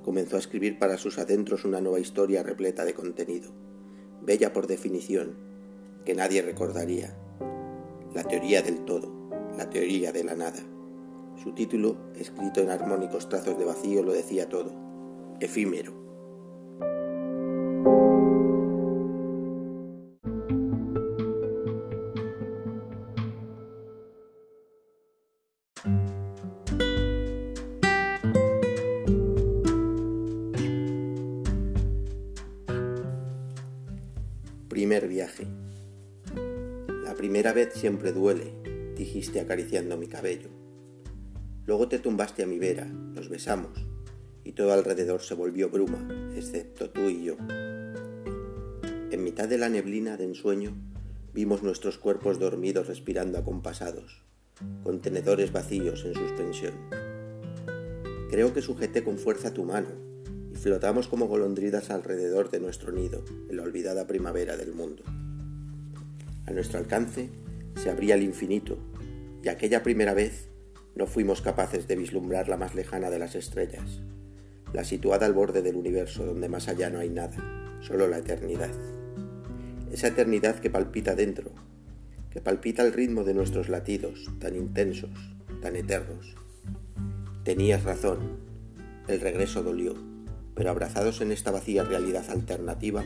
[0.06, 3.50] comenzó a escribir para sus adentros una nueva historia repleta de contenido,
[4.22, 5.36] bella por definición,
[6.06, 7.18] que nadie recordaría.
[8.14, 9.12] La teoría del todo,
[9.58, 10.60] la teoría de la nada.
[11.42, 14.72] Su título, escrito en armónicos trazos de vacío, lo decía todo,
[15.40, 16.05] efímero.
[37.76, 38.54] Siempre duele,
[38.96, 40.48] dijiste acariciando mi cabello.
[41.66, 43.86] Luego te tumbaste a mi vera, nos besamos,
[44.46, 47.36] y todo alrededor se volvió bruma, excepto tú y yo.
[49.12, 50.74] En mitad de la neblina de ensueño,
[51.34, 54.24] vimos nuestros cuerpos dormidos respirando acompasados,
[54.84, 56.74] contenedores vacíos en suspensión.
[58.30, 59.90] Creo que sujeté con fuerza tu mano,
[60.54, 65.04] flotamos como golondrinas alrededor de nuestro nido, en la olvidada primavera del mundo.
[66.46, 67.30] A nuestro alcance
[67.76, 68.78] se abría el infinito,
[69.44, 70.50] y aquella primera vez
[70.96, 74.02] no fuimos capaces de vislumbrar la más lejana de las estrellas,
[74.74, 77.38] la situada al borde del universo donde más allá no hay nada,
[77.82, 78.72] solo la eternidad.
[79.92, 81.52] Esa eternidad que palpita dentro,
[82.32, 85.12] que palpita al ritmo de nuestros latidos, tan intensos,
[85.62, 86.36] tan eternos.
[87.44, 88.40] Tenías razón,
[89.08, 89.96] el regreso dolió
[90.56, 93.04] pero abrazados en esta vacía realidad alternativa,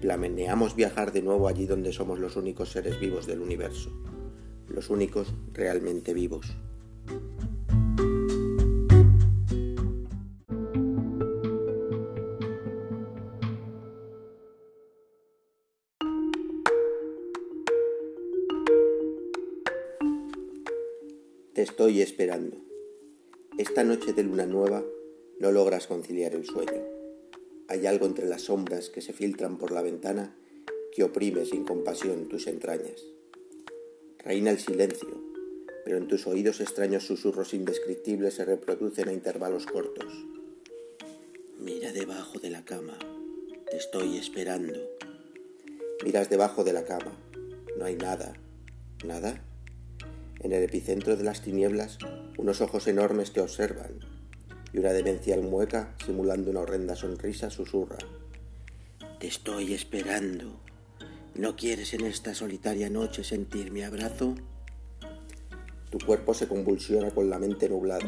[0.00, 3.90] planeamos viajar de nuevo allí donde somos los únicos seres vivos del universo,
[4.68, 6.56] los únicos realmente vivos.
[21.54, 22.58] Te estoy esperando.
[23.56, 24.84] Esta noche de luna nueva
[25.40, 26.95] no logras conciliar el sueño.
[27.68, 30.36] Hay algo entre las sombras que se filtran por la ventana
[30.94, 33.04] que oprime sin compasión tus entrañas.
[34.18, 35.22] Reina el silencio,
[35.84, 40.26] pero en tus oídos extraños susurros indescriptibles se reproducen a intervalos cortos.
[41.58, 42.98] Mira debajo de la cama,
[43.70, 44.80] te estoy esperando.
[46.04, 47.18] Miras debajo de la cama,
[47.78, 48.34] no hay nada.
[49.04, 49.44] ¿Nada?
[50.40, 51.98] En el epicentro de las tinieblas,
[52.38, 54.00] unos ojos enormes te observan,
[54.76, 57.96] y una demencial mueca, simulando una horrenda sonrisa, susurra.
[59.18, 60.60] Te estoy esperando.
[61.34, 64.34] ¿No quieres en esta solitaria noche sentir mi abrazo?
[65.88, 68.04] Tu cuerpo se convulsiona con la mente nublada.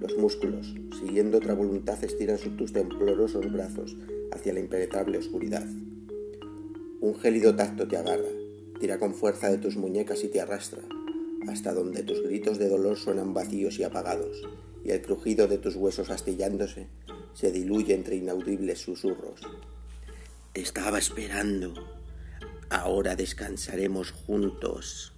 [0.00, 3.96] Los músculos, siguiendo otra voluntad, estiran tus temblorosos brazos
[4.32, 5.66] hacia la impenetrable oscuridad.
[7.00, 8.28] Un gélido tacto te agarra,
[8.80, 10.82] tira con fuerza de tus muñecas y te arrastra,
[11.46, 14.42] hasta donde tus gritos de dolor suenan vacíos y apagados,
[14.84, 16.88] y el crujido de tus huesos astillándose
[17.34, 19.40] se diluye entre inaudibles susurros.
[20.52, 21.74] Te estaba esperando.
[22.70, 25.14] Ahora descansaremos juntos.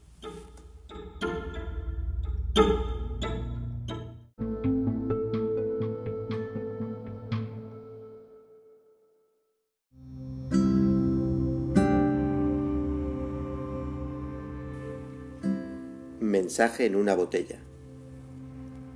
[16.20, 17.60] Mensaje en una botella.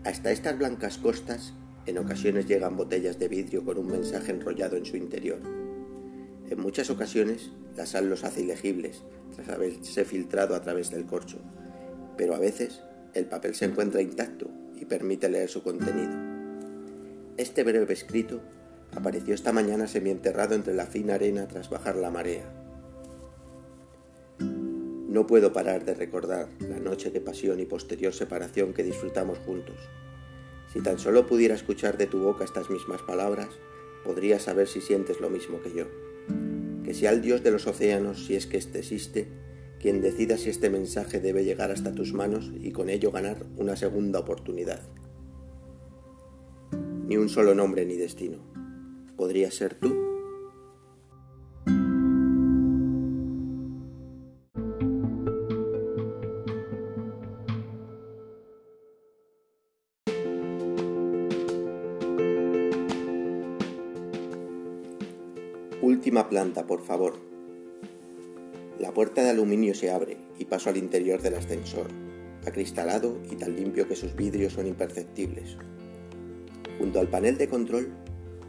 [0.05, 1.55] Hasta estas blancas costas
[1.87, 5.39] en ocasiones llegan botellas de vidrio con un mensaje enrollado en su interior.
[6.51, 9.03] En muchas ocasiones la sal los hace ilegibles
[9.35, 11.39] tras haberse filtrado a través del corcho,
[12.19, 12.83] pero a veces
[13.15, 16.13] el papel se encuentra intacto y permite leer su contenido.
[17.39, 18.43] Este breve escrito
[18.95, 22.64] apareció esta mañana semienterrado entre la fina arena tras bajar la marea.
[25.15, 29.77] No puedo parar de recordar la noche de pasión y posterior separación que disfrutamos juntos.
[30.73, 33.47] Si tan solo pudiera escuchar de tu boca estas mismas palabras,
[34.03, 35.85] podría saber si sientes lo mismo que yo.
[36.83, 39.29] Que sea el Dios de los océanos, si es que éste existe,
[39.79, 43.77] quien decida si este mensaje debe llegar hasta tus manos y con ello ganar una
[43.77, 44.83] segunda oportunidad.
[47.07, 48.39] Ni un solo nombre ni destino.
[49.17, 50.14] ¿Podría ser tú?
[66.35, 67.15] Planta, por favor.
[68.81, 71.87] La puerta de aluminio se abre y paso al interior del ascensor,
[72.45, 75.57] acristalado y tan limpio que sus vidrios son imperceptibles.
[76.77, 77.95] Junto al panel de control,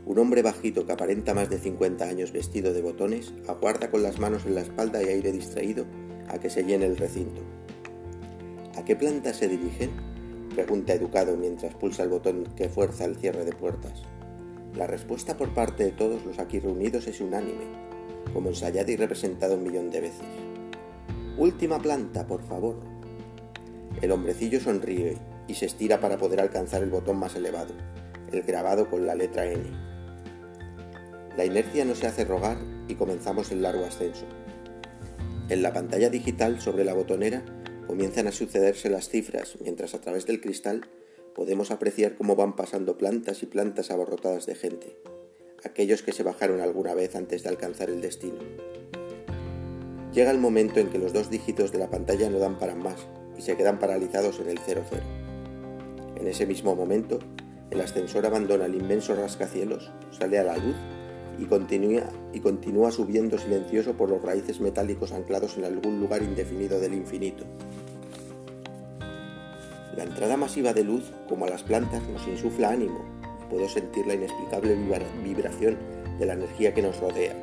[0.04, 4.18] un hombre bajito que aparenta más de 50 años vestido de botones aguarda con las
[4.18, 5.86] manos en la espalda y aire distraído
[6.28, 7.44] a que se llene el recinto.
[8.78, 9.92] ¿A qué planta se dirigen?
[10.56, 14.02] Pregunta educado mientras pulsa el botón que fuerza el cierre de puertas.
[14.76, 17.66] La respuesta por parte de todos los aquí reunidos es unánime,
[18.34, 20.28] como ensayada y representada un millón de veces.
[21.38, 22.76] Última planta, por favor.
[24.02, 25.18] El hombrecillo sonríe
[25.48, 27.74] y se estira para poder alcanzar el botón más elevado,
[28.34, 29.64] el grabado con la letra N.
[31.38, 32.58] La inercia no se hace rogar
[32.90, 34.26] y comenzamos el largo ascenso.
[35.48, 37.44] En la pantalla digital sobre la botonera
[37.88, 40.86] comienzan a sucederse las cifras mientras a través del cristal
[41.36, 44.98] podemos apreciar cómo van pasando plantas y plantas abarrotadas de gente,
[45.66, 48.40] aquellos que se bajaron alguna vez antes de alcanzar el destino.
[50.14, 53.06] Llega el momento en que los dos dígitos de la pantalla no dan para más
[53.38, 54.86] y se quedan paralizados en el 00.
[56.16, 57.20] En ese mismo momento,
[57.70, 60.78] el ascensor abandona el inmenso rascacielos, sale a la luz
[61.38, 66.80] y continúa, y continúa subiendo silencioso por los raíces metálicos anclados en algún lugar indefinido
[66.80, 67.44] del infinito.
[69.96, 73.16] La entrada masiva de luz, como a las plantas, nos insufla ánimo
[73.50, 74.76] puedo sentir la inexplicable
[75.24, 75.78] vibración
[76.20, 77.36] de la energía que nos rodea.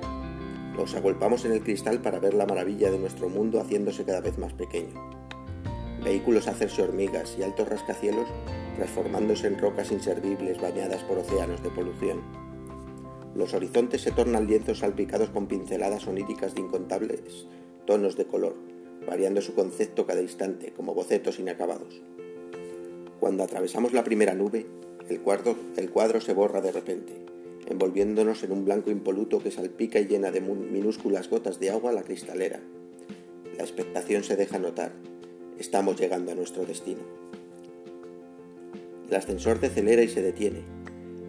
[0.77, 4.39] Nos agolpamos en el cristal para ver la maravilla de nuestro mundo haciéndose cada vez
[4.39, 4.93] más pequeño.
[6.03, 8.27] Vehículos hacerse hormigas y altos rascacielos
[8.77, 12.21] transformándose en rocas inservibles bañadas por océanos de polución.
[13.35, 17.47] Los horizontes se tornan lienzos salpicados con pinceladas oníricas de incontables
[17.87, 18.55] tonos de color,
[19.07, 22.01] variando su concepto cada instante como bocetos inacabados.
[23.23, 24.67] Cuando atravesamos la primera nube,
[25.09, 27.13] el cuadro, se borra de repente,
[27.69, 32.03] envolviéndonos en un blanco impoluto que salpica y llena de minúsculas gotas de agua la
[32.03, 32.59] cristalera.
[33.57, 34.91] La expectación se deja notar.
[35.57, 37.03] Estamos llegando a nuestro destino.
[39.09, 40.65] El ascensor decelera y se detiene.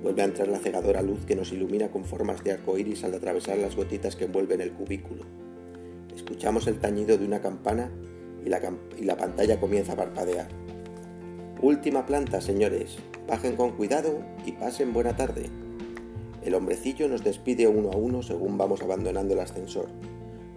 [0.01, 3.13] Vuelve a entrar la cegadora luz que nos ilumina con formas de arco iris al
[3.13, 5.25] atravesar las gotitas que envuelven el cubículo.
[6.15, 7.91] Escuchamos el tañido de una campana
[8.43, 8.59] y la,
[8.97, 10.62] y la pantalla comienza a parpadear.
[11.61, 12.97] Última planta, señores.
[13.27, 15.49] Bajen con cuidado y pasen buena tarde.
[16.43, 19.87] El hombrecillo nos despide uno a uno según vamos abandonando el ascensor.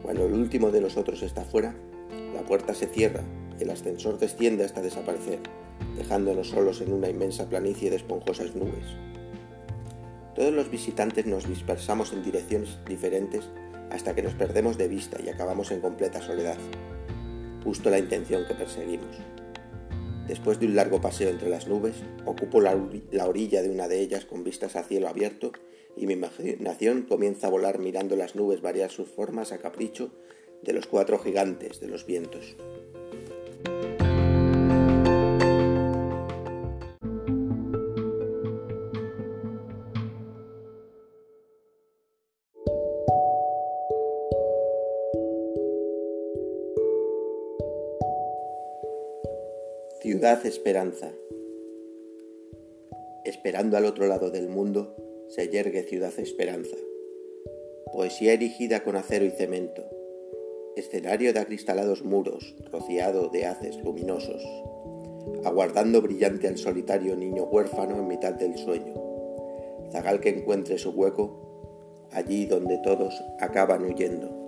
[0.02, 1.76] Cuando el último de los otros está fuera,
[2.34, 3.22] la puerta se cierra,
[3.60, 5.38] el ascensor desciende hasta desaparecer,
[5.96, 8.96] dejándonos solos en una inmensa planicie de esponjosas nubes.
[10.34, 13.48] Todos los visitantes nos dispersamos en direcciones diferentes
[13.90, 16.58] hasta que nos perdemos de vista y acabamos en completa soledad.
[17.62, 19.16] Justo la intención que perseguimos.
[20.26, 21.94] Después de un largo paseo entre las nubes,
[22.24, 22.74] ocupo la,
[23.24, 25.52] orilla de una de ellas con vistas a cielo abierto
[25.96, 30.10] y mi imaginación comienza a volar mirando las nubes variar sus formas a capricho
[30.62, 32.56] de los cuatro gigantes de los vientos.
[50.16, 51.12] Ciudad Esperanza.
[53.26, 54.96] Esperando al otro lado del mundo,
[55.28, 56.74] se yergue Ciudad Esperanza.
[57.92, 59.84] Poesía erigida con acero y cemento.
[60.74, 64.42] Escenario de acristalados muros, rociado de haces luminosos.
[65.44, 68.94] Aguardando brillante al solitario niño huérfano en mitad del sueño.
[69.92, 74.45] Zagal que encuentre su hueco allí donde todos acaban huyendo.